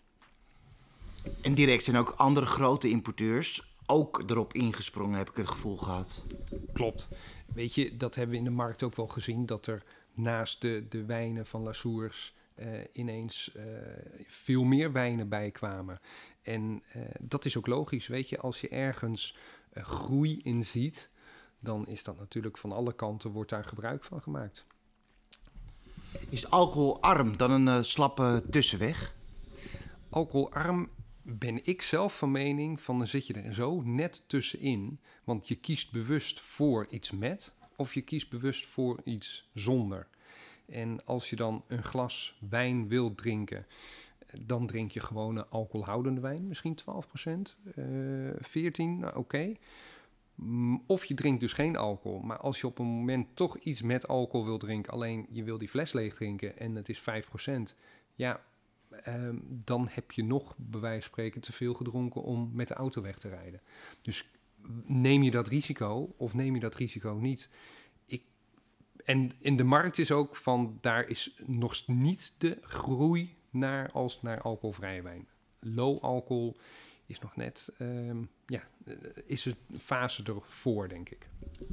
En 1.43 1.55
direct 1.55 1.85
zijn 1.85 1.97
ook 1.97 2.15
andere 2.17 2.47
grote 2.47 2.89
importeurs 2.89 3.75
ook 3.87 4.23
erop 4.27 4.53
ingesprongen, 4.53 5.19
heb 5.19 5.31
ik 5.31 5.37
het 5.37 5.49
gevoel 5.49 5.77
gehad. 5.77 6.25
Klopt. 6.73 7.09
Weet 7.55 7.75
je, 7.75 7.97
dat 7.97 8.15
hebben 8.15 8.33
we 8.33 8.39
in 8.39 8.45
de 8.45 8.51
markt 8.51 8.83
ook 8.83 8.97
wel 8.97 9.07
gezien, 9.07 9.47
dat 9.47 9.67
er 9.67 9.83
naast 10.17 10.61
de, 10.61 10.87
de 10.89 11.05
wijnen 11.05 11.47
van 11.47 11.63
La 11.63 11.73
Source 11.73 12.33
uh, 12.59 12.67
ineens 12.93 13.53
uh, 13.57 13.63
veel 14.27 14.65
meer 14.65 14.93
wijnen 14.93 15.29
bijkwamen. 15.29 16.01
En 16.43 16.83
uh, 16.97 17.03
dat 17.21 17.45
is 17.45 17.57
ook 17.57 17.67
logisch, 17.67 18.07
weet 18.07 18.29
je, 18.29 18.39
als 18.39 18.61
je 18.61 18.69
ergens 18.69 19.37
groei 19.75 20.41
in 20.43 20.65
ziet, 20.65 21.11
dan 21.59 21.87
is 21.87 22.03
dat 22.03 22.19
natuurlijk 22.19 22.59
van 22.59 22.73
alle 22.73 22.95
kanten, 22.95 23.31
wordt 23.31 23.51
daar 23.51 23.65
gebruik 23.65 24.05
van 24.05 24.23
gemaakt. 24.23 24.65
Is 26.29 26.51
alcoholarm 26.51 27.37
dan 27.37 27.51
een 27.51 27.85
slappe 27.85 28.43
tussenweg? 28.51 29.15
Alcoholarm 30.09 30.91
ben 31.23 31.67
ik 31.67 31.83
zelf 31.83 32.19
van 32.19 32.31
mening 32.31 32.81
van 32.81 32.99
dan 32.99 33.07
zit 33.07 33.27
je 33.27 33.35
er 33.35 33.55
zo 33.55 33.83
net 33.83 34.29
tussenin. 34.29 35.01
Want 35.25 35.49
je 35.49 35.55
kiest 35.55 35.93
bewust 35.93 36.41
voor 36.41 36.87
iets 36.91 37.11
met 37.11 37.55
of 37.77 37.95
je 37.95 38.03
kiest 38.03 38.31
bewust 38.31 38.67
voor 38.67 39.01
iets 39.05 39.51
zonder. 39.55 40.09
En 40.67 41.05
als 41.05 41.31
je 41.31 41.37
dan 41.37 41.65
een 41.67 41.83
glas 41.83 42.39
wijn 42.49 42.89
wilt 42.89 43.17
drinken, 43.17 43.67
dan 44.41 44.67
drink 44.67 44.91
je 44.91 45.01
gewoon 45.01 45.37
een 45.37 45.49
alcoholhoudende 45.49 46.21
wijn, 46.21 46.47
misschien 46.47 46.75
12%, 46.75 47.57
uh, 47.77 48.31
14, 48.39 48.99
nou 48.99 49.17
oké. 49.17 49.55
Mm, 50.35 50.83
of 50.87 51.05
je 51.05 51.15
drinkt 51.15 51.41
dus 51.41 51.53
geen 51.53 51.77
alcohol. 51.77 52.21
Maar 52.21 52.39
als 52.39 52.61
je 52.61 52.67
op 52.67 52.79
een 52.79 52.87
moment 52.87 53.27
toch 53.35 53.59
iets 53.59 53.83
met 53.83 54.09
alcohol 54.09 54.47
wil 54.47 54.59
drinken, 54.59 54.93
alleen 54.93 55.27
je 55.31 55.43
wil 55.43 55.59
die 55.59 55.69
fles 55.69 55.93
leeg 55.93 56.15
drinken 56.15 56.59
en 56.59 56.75
het 56.75 56.89
is 56.89 56.99
5%, 56.99 57.77
ja, 58.15 58.45
Ehm, 59.03 59.37
dan 59.43 59.89
heb 59.91 60.13
je 60.13 60.25
nog, 60.25 60.55
bij 60.57 60.81
wijze 60.81 61.01
van 61.01 61.11
spreken, 61.11 61.41
te 61.41 61.53
veel 61.53 61.75
gedronken 61.75 62.23
om 62.23 62.51
met 62.53 62.69
de 62.69 62.75
auto 62.75 63.03
weg 63.03 63.19
te 63.19 63.29
rijden. 63.29 63.61
Dus 64.03 64.29
neem 64.85 65.23
je 65.23 65.31
dat 65.31 65.49
risico 65.49 66.15
of 66.17 66.35
neem 66.35 66.55
je 66.55 66.61
dat 66.61 66.75
risico 66.75 67.13
niet? 67.21 67.49
Ik, 68.07 68.23
en 69.05 69.33
in 69.39 69.57
de 69.57 69.65
markt 69.65 69.99
is 69.99 70.13
ook 70.13 70.37
van, 70.37 70.79
daar 70.81 71.09
is 71.09 71.41
nog 71.47 71.87
niet 71.87 72.35
de 72.39 72.59
groei 72.61 73.37
naar 73.51 73.91
als 73.93 74.23
naar 74.23 74.41
alcoholvrije 74.41 75.03
wijn. 75.03 75.29
Low 75.61 75.99
alcohol 76.03 76.57
is 77.07 77.19
nog 77.19 77.37
net, 77.37 77.73
ehm, 77.79 78.23
ja, 78.47 78.63
eh, 78.85 78.95
is 79.27 79.45
een 79.45 79.57
fase 79.79 80.23
ervoor, 80.23 80.89
denk 80.89 81.09
ik. 81.09 81.29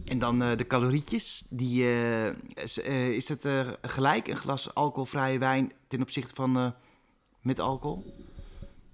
En 0.06 0.20
dan 0.20 0.42
uh, 0.42 0.56
de 0.56 0.68
calorietjes. 0.68 1.46
Die, 1.50 1.84
uh, 1.84 2.28
is, 2.54 2.78
is 2.78 3.30
het 3.30 3.48
gelijk 3.82 4.28
een 4.28 4.38
glas 4.38 4.74
alcoholvrije 4.74 5.38
wijn 5.38 5.72
ten 5.88 6.02
opzichte 6.02 6.36
van 6.36 6.76
met 7.42 7.60
alcohol? 7.60 8.04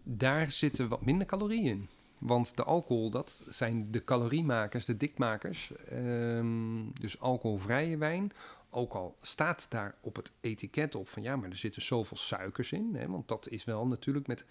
Daar 0.04 0.52
zitten 0.52 0.88
wat 0.88 1.06
minder 1.06 1.28
calorieën 1.28 1.66
in. 1.66 1.90
Want 2.20 2.58
de 2.58 2.64
alcohol, 2.64 3.10
dat 3.10 3.42
zijn 3.48 3.92
de 3.92 4.04
caloriemakers, 4.04 4.86
de 4.86 4.98
dikmakers. 4.98 5.72
Um, 5.92 6.94
dus 7.00 7.20
alcoholvrije 7.20 7.98
wijn. 7.98 8.32
Ook 8.70 8.94
al 8.94 9.18
staat 9.22 9.66
daar 9.70 9.96
op 10.02 10.16
het 10.16 10.32
etiket 10.42 10.96
op 10.96 11.10
van 11.10 11.24
ja, 11.24 11.36
maar 11.36 11.50
er 11.50 11.56
zitten 11.56 11.82
zoveel 11.82 12.18
suikers 12.18 12.72
in. 12.72 12.96
Hè, 12.96 13.08
want 13.08 13.28
dat 13.28 13.50
is 13.50 13.64
wel 13.64 13.88
natuurlijk 13.88 14.28
met 14.28 14.46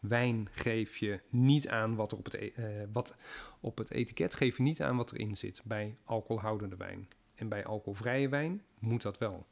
wijn 0.00 0.48
geef 0.50 0.96
je 0.96 1.20
niet 1.28 1.68
aan 1.68 1.94
wat 1.94 2.12
er 2.12 2.18
op 2.18 2.24
het, 2.24 2.34
e- 2.34 2.52
uh, 2.56 2.66
wat 2.92 3.14
op 3.60 3.78
het 3.78 3.90
etiket 3.90 4.34
geef 4.34 4.56
je 4.56 4.62
niet 4.62 4.82
aan 4.82 4.96
wat 4.96 5.12
erin 5.12 5.36
zit 5.36 5.60
bij 5.64 5.96
alcoholhoudende 6.04 6.76
wijn. 6.76 7.08
En 7.34 7.48
bij 7.48 7.64
alcoholvrije 7.64 8.28
wijn 8.28 8.62
moet 8.78 9.02
dat 9.02 9.18
wel. 9.18 9.44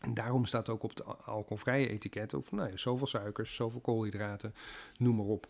En 0.00 0.14
daarom 0.14 0.44
staat 0.44 0.68
ook 0.68 0.82
op 0.82 0.90
het 0.90 1.04
alcoholvrije 1.26 1.88
etiket 1.88 2.34
ook 2.34 2.46
van 2.46 2.58
nou 2.58 2.70
ja, 2.70 2.76
zoveel 2.76 3.06
suikers, 3.06 3.54
zoveel 3.54 3.80
koolhydraten, 3.80 4.54
noem 4.98 5.16
maar 5.16 5.26
op. 5.26 5.48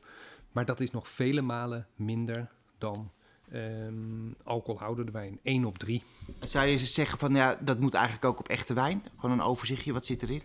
Maar 0.53 0.65
dat 0.65 0.81
is 0.81 0.91
nog 0.91 1.09
vele 1.09 1.43
malen 1.43 1.87
minder 1.97 2.51
dan 2.79 3.11
um, 3.55 4.35
alcoholhoudende 4.43 5.13
wijn. 5.13 5.39
1 5.43 5.65
op 5.65 5.79
3. 5.79 6.03
Zou 6.41 6.67
je 6.67 6.79
zeggen 6.79 7.19
van 7.19 7.35
ja, 7.35 7.59
dat 7.61 7.81
moet 7.81 7.95
eigenlijk 7.95 8.25
ook 8.25 8.39
op 8.39 8.49
echte 8.49 8.75
wijn? 8.75 9.05
Gewoon 9.17 9.39
een 9.39 9.47
overzichtje, 9.47 9.93
wat 9.93 10.07
zit 10.07 10.23
erin? 10.23 10.43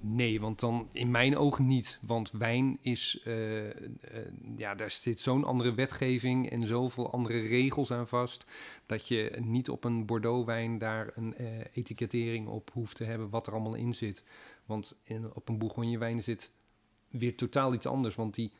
Nee, 0.00 0.40
want 0.40 0.60
dan 0.60 0.88
in 0.92 1.10
mijn 1.10 1.36
ogen 1.36 1.66
niet. 1.66 1.98
Want 2.02 2.30
wijn 2.30 2.78
is, 2.80 3.22
uh, 3.26 3.66
uh, 3.66 3.72
ja, 4.56 4.74
daar 4.74 4.90
zit 4.90 5.20
zo'n 5.20 5.44
andere 5.44 5.74
wetgeving 5.74 6.50
en 6.50 6.66
zoveel 6.66 7.12
andere 7.12 7.40
regels 7.40 7.90
aan 7.90 8.08
vast. 8.08 8.44
Dat 8.86 9.08
je 9.08 9.36
niet 9.40 9.70
op 9.70 9.84
een 9.84 10.06
Bordeaux-wijn 10.06 10.78
daar 10.78 11.12
een 11.14 11.34
uh, 11.40 11.46
etikettering 11.72 12.48
op 12.48 12.70
hoeft 12.72 12.96
te 12.96 13.04
hebben 13.04 13.30
wat 13.30 13.46
er 13.46 13.52
allemaal 13.52 13.74
in 13.74 13.92
zit. 13.92 14.24
Want 14.66 14.96
in, 15.02 15.34
op 15.34 15.48
een 15.48 15.58
Bourgogne-wijn 15.58 16.22
zit 16.22 16.50
weer 17.08 17.36
totaal 17.36 17.74
iets 17.74 17.86
anders. 17.86 18.14
Want 18.14 18.34
die 18.34 18.52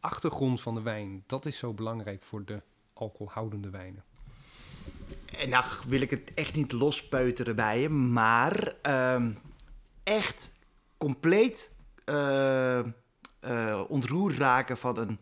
achtergrond 0.00 0.60
van 0.60 0.74
de 0.74 0.82
wijn, 0.82 1.24
dat 1.26 1.46
is 1.46 1.58
zo 1.58 1.72
belangrijk 1.72 2.22
voor 2.22 2.44
de 2.44 2.62
alcoholhoudende 2.92 3.70
wijnen. 3.70 4.04
En 5.38 5.48
nou 5.48 5.64
wil 5.88 6.00
ik 6.00 6.10
het 6.10 6.34
echt 6.34 6.54
niet 6.54 6.72
lospeuteren 6.72 7.56
bij 7.56 7.80
je, 7.80 7.88
maar 7.88 8.74
ehm, 8.82 9.32
echt 10.02 10.52
compleet 10.96 11.70
uh, 12.06 12.80
ontroerd 13.88 14.36
raken 14.36 14.78
van 14.78 14.98
een 14.98 15.18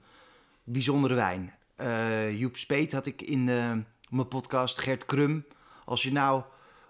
bijzondere 0.65 1.15
wijn. 1.15 1.55
Joep 2.39 2.57
Speet 2.57 2.93
had 2.93 3.07
ik 3.07 3.23
in 3.23 3.45
mijn 3.45 4.29
podcast, 4.29 4.79
Gert 4.79 5.07
Krum. 5.07 5.47
Als 5.85 6.03
je 6.03 6.13
nou 6.13 6.43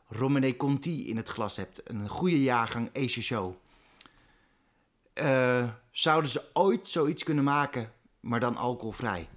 Romane 0.08 0.56
Conti 0.56 1.08
in 1.08 1.16
het 1.16 1.28
glas 1.28 1.56
hebt, 1.56 1.80
een 1.84 2.08
goede 2.08 2.42
jaargang 2.42 2.90
Ace 2.96 3.22
Show. 3.22 3.54
Zouden 5.90 6.30
ze 6.30 6.50
ooit 6.52 6.88
zoiets 6.88 7.22
kunnen 7.22 7.44
maken, 7.44 7.92
maar 8.20 8.40
dan 8.40 8.56
alcoholvrij? 8.56 9.28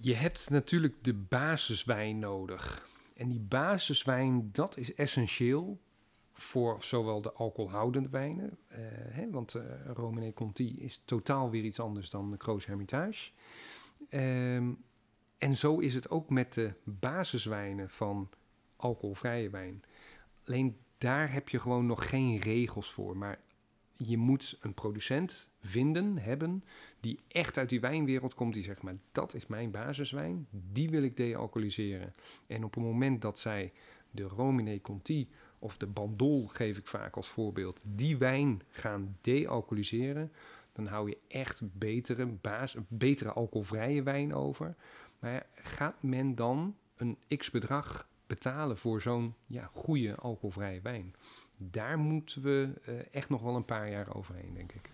Je 0.00 0.14
hebt 0.14 0.50
natuurlijk 0.50 1.04
de 1.04 1.14
basiswijn 1.14 2.18
nodig. 2.18 2.88
En 3.14 3.28
die 3.28 3.40
basiswijn, 3.40 4.52
dat 4.52 4.76
is 4.76 4.94
essentieel 4.94 5.80
voor 6.32 6.76
zowel 6.80 7.22
de 7.22 7.32
alcoholhoudende 7.32 8.08
wijnen, 8.08 8.58
uh, 8.68 8.76
hè, 9.08 9.30
want 9.30 9.54
uh, 9.54 9.62
Romane 9.86 10.32
Conti 10.32 10.80
is 10.80 11.02
totaal 11.04 11.50
weer 11.50 11.64
iets 11.64 11.80
anders 11.80 12.10
dan 12.10 12.30
de 12.30 12.36
Kroos 12.36 12.66
Hermitage. 12.66 13.30
Um, 14.10 14.84
en 15.38 15.56
zo 15.56 15.78
is 15.78 15.94
het 15.94 16.10
ook 16.10 16.30
met 16.30 16.54
de 16.54 16.74
basiswijnen 16.84 17.90
van 17.90 18.28
alcoholvrije 18.76 19.50
wijn. 19.50 19.82
Alleen 20.44 20.76
daar 20.98 21.32
heb 21.32 21.48
je 21.48 21.60
gewoon 21.60 21.86
nog 21.86 22.08
geen 22.08 22.38
regels 22.38 22.92
voor. 22.92 23.16
Maar 23.16 23.40
je 24.08 24.16
moet 24.16 24.58
een 24.60 24.74
producent 24.74 25.50
vinden, 25.60 26.18
hebben, 26.18 26.64
die 27.00 27.18
echt 27.28 27.58
uit 27.58 27.68
die 27.68 27.80
wijnwereld 27.80 28.34
komt, 28.34 28.54
die 28.54 28.62
zegt, 28.62 28.82
maar 28.82 28.96
dat 29.12 29.34
is 29.34 29.46
mijn 29.46 29.70
basiswijn, 29.70 30.46
die 30.50 30.90
wil 30.90 31.02
ik 31.02 31.16
dealcoholiseren. 31.16 32.14
En 32.46 32.64
op 32.64 32.74
het 32.74 32.84
moment 32.84 33.22
dat 33.22 33.38
zij 33.38 33.72
de 34.10 34.22
Romine 34.22 34.80
Conti 34.80 35.28
of 35.58 35.76
de 35.76 35.86
Bandol 35.86 36.46
geef 36.46 36.78
ik 36.78 36.86
vaak 36.86 37.16
als 37.16 37.28
voorbeeld, 37.28 37.80
die 37.82 38.16
wijn 38.16 38.62
gaan 38.70 39.18
dealcoholiseren, 39.20 40.32
dan 40.72 40.86
hou 40.86 41.08
je 41.08 41.18
echt 41.28 41.60
betere, 41.78 42.28
betere 42.88 43.32
alcoholvrije 43.32 44.02
wijn 44.02 44.34
over. 44.34 44.74
Maar 45.18 45.46
gaat 45.54 46.02
men 46.02 46.34
dan 46.34 46.76
een 46.96 47.18
x 47.36 47.50
bedrag 47.50 48.08
betalen 48.26 48.78
voor 48.78 49.00
zo'n 49.00 49.34
ja, 49.46 49.70
goede 49.72 50.14
alcoholvrije 50.14 50.80
wijn? 50.80 51.14
Daar 51.70 51.98
moeten 51.98 52.42
we 52.42 52.72
uh, 52.88 52.94
echt 53.10 53.28
nog 53.28 53.42
wel 53.42 53.56
een 53.56 53.64
paar 53.64 53.90
jaar 53.90 54.14
overheen, 54.14 54.54
denk 54.54 54.72
ik. 54.72 54.90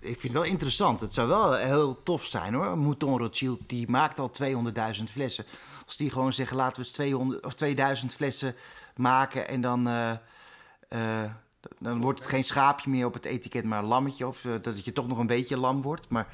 Ik 0.00 0.20
vind 0.20 0.22
het 0.22 0.32
wel 0.32 0.42
interessant. 0.44 1.00
Het 1.00 1.14
zou 1.14 1.28
wel 1.28 1.54
heel 1.54 2.02
tof 2.02 2.24
zijn 2.24 2.54
hoor. 2.54 2.78
Mouton 2.78 3.18
Rothschild 3.18 3.68
die 3.68 3.88
maakt 3.88 4.18
al 4.18 4.30
200.000 4.42 5.04
flessen. 5.04 5.44
Als 5.86 5.96
die 5.96 6.10
gewoon 6.10 6.32
zeggen 6.32 6.56
laten 6.56 6.80
we 6.80 6.86
eens 6.86 6.96
200 6.96 7.44
of 7.44 7.54
2000 7.54 8.14
flessen 8.14 8.54
maken 8.96 9.48
en 9.48 9.60
dan, 9.60 9.88
uh, 9.88 10.12
uh, 10.90 11.30
dan 11.78 12.00
wordt 12.00 12.18
het 12.18 12.28
geen 12.28 12.44
schaapje 12.44 12.90
meer 12.90 13.06
op 13.06 13.14
het 13.14 13.24
etiket, 13.24 13.64
maar 13.64 13.78
een 13.78 13.88
lammetje. 13.88 14.26
Of 14.26 14.44
uh, 14.44 14.54
dat 14.62 14.84
je 14.84 14.92
toch 14.92 15.06
nog 15.06 15.18
een 15.18 15.26
beetje 15.26 15.56
lam 15.56 15.82
wordt. 15.82 16.08
Maar 16.08 16.28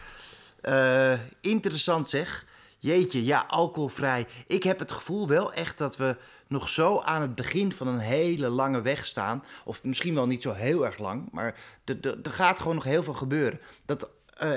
interessant 1.40 2.08
zeg. 2.08 2.46
Jeetje, 2.78 3.24
ja, 3.24 3.44
alcoholvrij. 3.48 4.26
Ik 4.46 4.62
heb 4.62 4.78
het 4.78 4.92
gevoel 4.92 5.28
wel 5.28 5.52
echt 5.52 5.78
dat 5.78 5.96
we 5.96 6.16
nog 6.48 6.68
zo 6.68 7.00
aan 7.00 7.22
het 7.22 7.34
begin 7.34 7.72
van 7.72 7.86
een 7.86 7.98
hele 7.98 8.48
lange 8.48 8.80
weg 8.80 9.06
staan. 9.06 9.44
Of 9.64 9.84
misschien 9.84 10.14
wel 10.14 10.26
niet 10.26 10.42
zo 10.42 10.52
heel 10.52 10.84
erg 10.84 10.98
lang, 10.98 11.28
maar 11.32 11.54
er 12.02 12.16
gaat 12.22 12.60
gewoon 12.60 12.74
nog 12.74 12.84
heel 12.84 13.02
veel 13.02 13.14
gebeuren. 13.14 13.60
Dat 13.86 14.10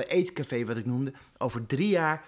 eetcafé 0.07 0.65
wat 0.65 0.77
ik 0.77 0.85
noemde, 0.85 1.13
over 1.37 1.65
drie 1.65 1.89
jaar 1.89 2.25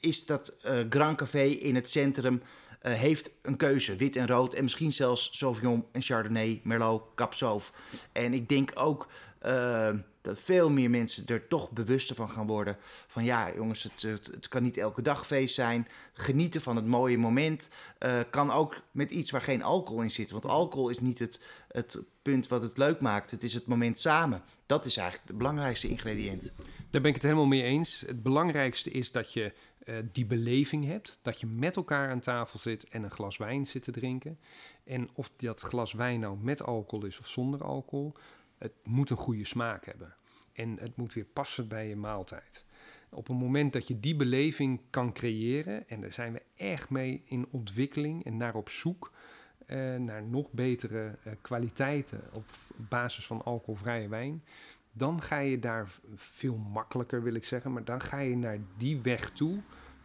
is 0.00 0.26
dat 0.26 0.54
Grand 0.88 1.16
Café 1.16 1.42
in 1.42 1.74
het 1.74 1.90
centrum 1.90 2.42
uh, 2.82 2.92
heeft 2.92 3.30
een 3.42 3.56
keuze, 3.56 3.96
wit 3.96 4.16
en 4.16 4.26
rood. 4.26 4.54
En 4.54 4.62
misschien 4.62 4.92
zelfs 4.92 5.28
Sauvignon 5.32 5.84
en 5.92 6.02
Chardonnay, 6.02 6.60
Merlot, 6.64 7.02
Capsauv. 7.14 7.68
En 8.12 8.34
ik 8.34 8.48
denk 8.48 8.70
ook 8.74 9.06
uh, 9.46 9.90
dat 10.20 10.40
veel 10.40 10.70
meer 10.70 10.90
mensen 10.90 11.26
er 11.26 11.48
toch 11.48 11.70
bewuster 11.70 12.16
van 12.16 12.30
gaan 12.30 12.46
worden. 12.46 12.76
Van 13.06 13.24
ja, 13.24 13.54
jongens, 13.54 13.82
het, 13.82 14.02
het, 14.02 14.26
het 14.26 14.48
kan 14.48 14.62
niet 14.62 14.76
elke 14.76 15.02
dag 15.02 15.26
feest 15.26 15.54
zijn. 15.54 15.88
Genieten 16.12 16.60
van 16.60 16.76
het 16.76 16.86
mooie 16.86 17.18
moment 17.18 17.70
uh, 17.98 18.20
kan 18.30 18.50
ook 18.50 18.82
met 18.90 19.10
iets 19.10 19.30
waar 19.30 19.42
geen 19.42 19.62
alcohol 19.62 20.02
in 20.02 20.10
zit. 20.10 20.30
Want 20.30 20.44
alcohol 20.44 20.88
is 20.88 21.00
niet 21.00 21.18
het, 21.18 21.40
het 21.68 22.02
punt 22.22 22.48
wat 22.48 22.62
het 22.62 22.78
leuk 22.78 23.00
maakt. 23.00 23.30
Het 23.30 23.42
is 23.42 23.54
het 23.54 23.66
moment 23.66 23.98
samen. 23.98 24.42
Dat 24.66 24.84
is 24.84 24.96
eigenlijk 24.96 25.28
het 25.28 25.38
belangrijkste 25.38 25.88
ingrediënt. 25.88 26.52
Daar 26.90 27.00
ben 27.00 27.10
ik 27.10 27.14
het 27.14 27.22
helemaal 27.22 27.46
mee 27.46 27.62
eens. 27.62 28.04
Het 28.06 28.22
belangrijkste 28.22 28.90
is 28.90 29.12
dat 29.12 29.32
je 29.32 29.52
uh, 29.84 29.96
die 30.12 30.26
beleving 30.26 30.84
hebt. 30.84 31.18
Dat 31.22 31.40
je 31.40 31.46
met 31.46 31.76
elkaar 31.76 32.10
aan 32.10 32.20
tafel 32.20 32.58
zit 32.58 32.88
en 32.88 33.02
een 33.02 33.10
glas 33.10 33.36
wijn 33.36 33.66
zit 33.66 33.82
te 33.82 33.90
drinken. 33.90 34.38
En 34.84 35.08
of 35.14 35.30
dat 35.36 35.60
glas 35.60 35.92
wijn 35.92 36.20
nou 36.20 36.38
met 36.40 36.62
alcohol 36.62 37.06
is 37.06 37.18
of 37.18 37.26
zonder 37.26 37.64
alcohol, 37.64 38.14
het 38.60 38.72
moet 38.84 39.10
een 39.10 39.16
goede 39.16 39.44
smaak 39.44 39.84
hebben. 39.84 40.14
En 40.52 40.78
het 40.78 40.96
moet 40.96 41.14
weer 41.14 41.24
passen 41.24 41.68
bij 41.68 41.88
je 41.88 41.96
maaltijd. 41.96 42.66
Op 43.10 43.26
het 43.26 43.36
moment 43.36 43.72
dat 43.72 43.88
je 43.88 44.00
die 44.00 44.16
beleving 44.16 44.80
kan 44.90 45.12
creëren, 45.12 45.88
en 45.88 46.00
daar 46.00 46.12
zijn 46.12 46.32
we 46.32 46.42
echt 46.56 46.90
mee 46.90 47.22
in 47.24 47.46
ontwikkeling 47.50 48.24
en 48.24 48.36
naar 48.36 48.54
op 48.54 48.68
zoek 48.68 49.12
uh, 49.66 49.96
naar 49.96 50.22
nog 50.22 50.52
betere 50.52 51.18
uh, 51.26 51.32
kwaliteiten 51.40 52.20
op 52.32 52.44
basis 52.76 53.26
van 53.26 53.44
alcoholvrije 53.44 54.08
wijn, 54.08 54.44
dan 54.92 55.22
ga 55.22 55.38
je 55.38 55.58
daar 55.58 55.90
veel 56.14 56.56
makkelijker, 56.56 57.22
wil 57.22 57.34
ik 57.34 57.44
zeggen, 57.44 57.72
maar 57.72 57.84
dan 57.84 58.00
ga 58.00 58.18
je 58.18 58.36
naar 58.36 58.58
die 58.76 59.00
weg 59.00 59.30
toe 59.30 59.58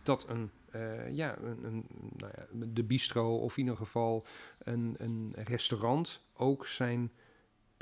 dat 0.03 0.29
een, 0.29 0.51
uh, 0.75 1.11
ja, 1.11 1.37
een, 1.37 1.63
een 1.63 1.85
nou 2.17 2.31
ja, 2.35 2.65
de 2.73 2.83
bistro 2.83 3.37
of 3.37 3.57
in 3.57 3.63
ieder 3.63 3.77
geval 3.77 4.25
een, 4.57 4.95
een 4.97 5.33
restaurant 5.35 6.25
ook 6.33 6.67
zijn 6.67 7.11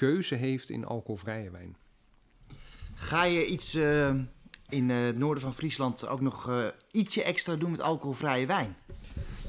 keuze 0.03 0.35
heeft 0.35 0.69
in 0.69 0.85
alcoholvrije 0.85 1.49
wijn. 1.49 1.75
Ga 2.93 3.23
je 3.23 3.45
iets 3.45 3.75
uh, 3.75 4.09
in 4.69 4.89
uh, 4.89 5.05
het 5.05 5.17
noorden 5.17 5.43
van 5.43 5.53
Friesland 5.53 6.07
ook 6.07 6.21
nog 6.21 6.71
ietsje 6.91 7.23
extra 7.23 7.55
doen 7.55 7.71
met 7.71 7.81
alcoholvrije 7.81 8.45
wijn? 8.45 8.75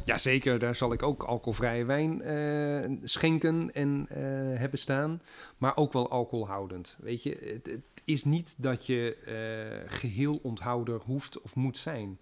Jazeker, 0.05 0.59
daar 0.59 0.75
zal 0.75 0.93
ik 0.93 1.03
ook 1.03 1.23
alcoholvrije 1.23 1.85
wijn 1.85 2.21
uh, 2.23 2.99
schenken 3.03 3.75
en 3.75 4.07
uh, 4.11 4.17
hebben 4.59 4.79
staan. 4.79 5.23
Maar 5.59 5.77
ook 5.77 5.93
wel 5.93 6.11
alcoholhoudend. 6.11 6.97
Weet 7.01 7.23
je, 7.23 7.39
het, 7.41 7.67
het 7.67 8.03
is 8.05 8.25
niet 8.25 8.55
dat 8.57 8.87
je 8.87 9.17
uh, 9.27 9.91
geheel 9.91 10.41
onthouder 10.43 11.01
hoeft 11.05 11.41
of 11.41 11.55
moet 11.55 11.77
zijn. 11.77 12.19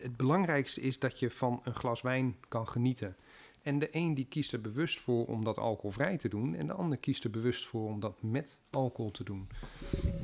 het 0.00 0.16
belangrijkste 0.16 0.80
is 0.80 0.98
dat 0.98 1.18
je 1.18 1.30
van 1.30 1.60
een 1.64 1.74
glas 1.74 2.02
wijn 2.02 2.36
kan 2.48 2.68
genieten. 2.68 3.16
En 3.62 3.78
de 3.78 3.88
een 3.90 4.14
die 4.14 4.24
kiest 4.24 4.52
er 4.52 4.60
bewust 4.60 5.00
voor 5.00 5.26
om 5.26 5.44
dat 5.44 5.58
alcoholvrij 5.58 6.16
te 6.16 6.28
doen. 6.28 6.54
En 6.54 6.66
de 6.66 6.72
ander 6.72 6.98
kiest 6.98 7.24
er 7.24 7.30
bewust 7.30 7.66
voor 7.66 7.88
om 7.88 8.00
dat 8.00 8.22
met 8.22 8.56
alcohol 8.70 9.10
te 9.10 9.24
doen. 9.24 9.48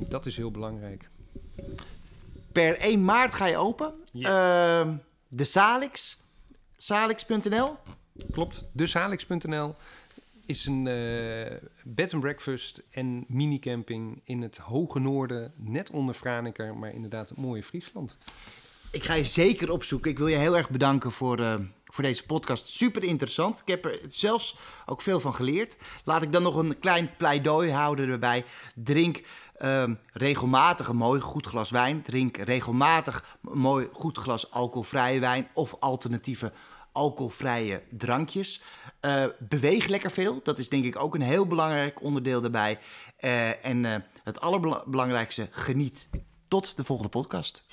Dat 0.09 0.25
is 0.25 0.37
heel 0.37 0.51
belangrijk. 0.51 1.09
Per 2.51 2.77
1 2.77 3.05
maart 3.05 3.33
ga 3.33 3.45
je 3.45 3.57
open. 3.57 3.93
Yes. 4.11 4.29
Uh, 4.29 4.89
de 5.27 5.43
Salix, 5.43 6.21
salix.nl. 6.77 7.75
Klopt, 8.31 8.65
de 8.71 8.87
salix.nl 8.87 9.75
is 10.45 10.65
een 10.65 10.85
uh, 10.85 11.57
bed 11.83 12.13
and 12.13 12.21
breakfast 12.21 12.83
en 12.89 13.25
minicamping 13.27 14.21
in 14.23 14.41
het 14.41 14.57
hoge 14.57 14.99
noorden, 14.99 15.53
net 15.55 15.89
onder 15.89 16.15
Franeker, 16.15 16.75
maar 16.75 16.93
inderdaad 16.93 17.29
het 17.29 17.37
mooie 17.37 17.63
Friesland. 17.63 18.15
Ik 18.91 19.03
ga 19.03 19.13
je 19.13 19.23
zeker 19.23 19.71
opzoeken. 19.71 20.11
Ik 20.11 20.17
wil 20.17 20.27
je 20.27 20.35
heel 20.35 20.57
erg 20.57 20.69
bedanken 20.69 21.11
voor, 21.11 21.39
uh, 21.39 21.55
voor 21.87 22.03
deze 22.03 22.25
podcast. 22.25 22.65
Super 22.65 23.03
interessant. 23.03 23.61
Ik 23.61 23.67
heb 23.67 23.85
er 23.85 23.99
zelfs 24.05 24.55
ook 24.85 25.01
veel 25.01 25.19
van 25.19 25.35
geleerd. 25.35 25.77
Laat 26.03 26.21
ik 26.21 26.31
dan 26.31 26.43
nog 26.43 26.55
een 26.55 26.79
klein 26.79 27.09
pleidooi 27.17 27.71
houden 27.71 28.09
erbij. 28.09 28.45
Drink 28.75 29.21
um, 29.61 29.99
regelmatig 30.13 30.87
een 30.87 30.95
mooi 30.95 31.21
goed 31.21 31.47
glas 31.47 31.69
wijn. 31.69 32.01
Drink 32.01 32.37
regelmatig 32.37 33.37
een 33.43 33.59
mooi 33.59 33.89
goed 33.93 34.17
glas 34.17 34.51
alcoholvrije 34.51 35.19
wijn 35.19 35.47
of 35.53 35.75
alternatieve 35.79 36.51
alcoholvrije 36.91 37.83
drankjes. 37.89 38.61
Uh, 39.01 39.25
beweeg 39.39 39.87
lekker 39.87 40.11
veel. 40.11 40.39
Dat 40.43 40.59
is 40.59 40.69
denk 40.69 40.85
ik 40.85 40.99
ook 40.99 41.15
een 41.15 41.21
heel 41.21 41.47
belangrijk 41.47 42.01
onderdeel 42.01 42.41
daarbij. 42.41 42.79
Uh, 43.19 43.65
en 43.65 43.83
uh, 43.83 43.95
het 44.23 44.41
allerbelangrijkste, 44.41 45.47
geniet 45.51 46.07
tot 46.47 46.77
de 46.77 46.83
volgende 46.83 47.11
podcast. 47.11 47.63